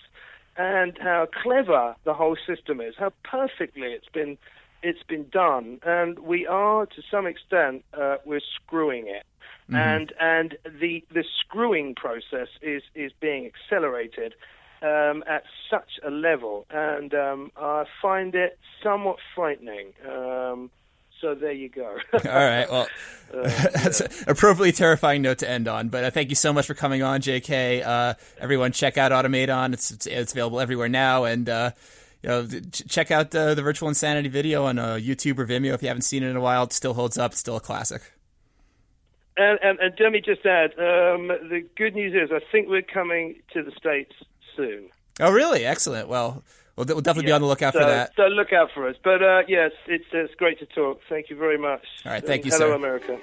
and 0.61 0.97
how 0.99 1.27
clever 1.41 1.95
the 2.03 2.13
whole 2.13 2.37
system 2.47 2.81
is, 2.81 2.93
how 2.97 3.11
perfectly 3.23 3.87
it's 3.87 4.09
been 4.13 4.37
it's 4.83 5.03
been 5.03 5.27
done, 5.29 5.79
and 5.85 6.19
we 6.19 6.47
are 6.47 6.85
to 6.85 7.01
some 7.09 7.27
extent 7.27 7.83
uh, 7.93 8.17
we're 8.25 8.47
screwing 8.55 9.07
it. 9.07 9.25
Mm-hmm. 9.69 9.75
And 9.75 10.13
and 10.19 10.57
the 10.79 11.03
the 11.11 11.23
screwing 11.39 11.95
process 11.95 12.47
is 12.61 12.83
is 12.95 13.11
being 13.19 13.49
accelerated 13.51 14.33
um, 14.81 15.23
at 15.27 15.43
such 15.69 15.99
a 16.05 16.11
level, 16.11 16.65
and 16.69 17.13
um, 17.13 17.51
I 17.57 17.85
find 18.01 18.35
it 18.35 18.57
somewhat 18.83 19.17
frightening. 19.35 19.93
Um, 20.07 20.69
so 21.21 21.35
there 21.35 21.51
you 21.51 21.69
go. 21.69 21.97
All 22.13 22.19
right. 22.23 22.69
Well, 22.69 22.87
that's 23.31 24.01
an 24.01 24.09
appropriately 24.27 24.73
terrifying 24.73 25.21
note 25.21 25.37
to 25.37 25.49
end 25.49 25.67
on. 25.67 25.87
But 25.87 26.03
uh, 26.03 26.11
thank 26.11 26.29
you 26.29 26.35
so 26.35 26.51
much 26.51 26.67
for 26.67 26.73
coming 26.73 27.01
on, 27.01 27.21
J.K. 27.21 27.81
Uh, 27.81 28.15
everyone, 28.39 28.73
check 28.73 28.97
out 28.97 29.13
Automaton. 29.13 29.73
It's, 29.73 29.91
it's 29.91 30.05
it's 30.05 30.31
available 30.33 30.59
everywhere 30.59 30.89
now, 30.89 31.23
and 31.23 31.47
uh, 31.47 31.71
you 32.23 32.29
know, 32.29 32.47
ch- 32.47 32.87
check 32.89 33.09
out 33.09 33.31
the 33.31 33.53
the 33.55 33.61
Virtual 33.61 33.87
Insanity 33.87 34.27
video 34.27 34.65
on 34.65 34.77
uh, 34.77 34.95
YouTube 34.95 35.39
or 35.39 35.45
Vimeo 35.45 35.73
if 35.73 35.81
you 35.81 35.87
haven't 35.87 36.03
seen 36.03 36.23
it 36.23 36.29
in 36.29 36.35
a 36.35 36.41
while. 36.41 36.63
It 36.63 36.73
still 36.73 36.93
holds 36.93 37.17
up. 37.17 37.31
It's 37.31 37.39
still 37.39 37.55
a 37.55 37.61
classic. 37.61 38.01
And, 39.37 39.57
and, 39.63 39.79
and 39.79 39.93
let 39.97 40.11
me 40.11 40.19
just 40.19 40.45
add, 40.45 40.71
um, 40.71 41.29
the 41.29 41.65
good 41.77 41.95
news 41.95 42.13
is 42.13 42.31
I 42.35 42.41
think 42.51 42.67
we're 42.67 42.81
coming 42.81 43.35
to 43.53 43.63
the 43.63 43.71
States 43.71 44.11
soon. 44.57 44.89
Oh, 45.21 45.31
really? 45.31 45.65
Excellent. 45.65 46.09
Well, 46.09 46.43
we'll, 46.85 46.95
we'll 46.95 47.01
definitely 47.01 47.27
be 47.27 47.31
on 47.31 47.41
the 47.41 47.47
lookout 47.47 47.73
so, 47.73 47.79
for 47.79 47.85
that. 47.85 48.11
So 48.15 48.23
look 48.23 48.53
out 48.53 48.69
for 48.73 48.87
us. 48.87 48.95
But 49.03 49.21
uh, 49.21 49.41
yes, 49.47 49.71
it's, 49.87 50.05
it's 50.11 50.33
great 50.35 50.59
to 50.59 50.65
talk. 50.65 50.99
Thank 51.09 51.29
you 51.29 51.35
very 51.35 51.57
much. 51.57 51.85
All 52.05 52.11
right, 52.11 52.25
thank 52.25 52.43
And 52.43 52.51
you, 52.51 52.57
Hello, 52.57 52.71
sir. 52.71 52.75
America. 52.75 53.19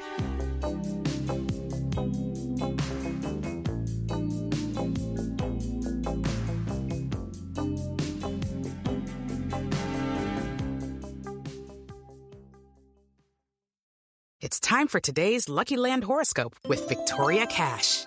It's 14.41 14.61
time 14.61 14.89
for 14.89 15.01
today's 15.01 15.47
LuckyLand 15.47 16.05
horoscope 16.05 16.55
with 16.67 16.89
Victoria 16.89 17.47
Cash. 17.47 18.07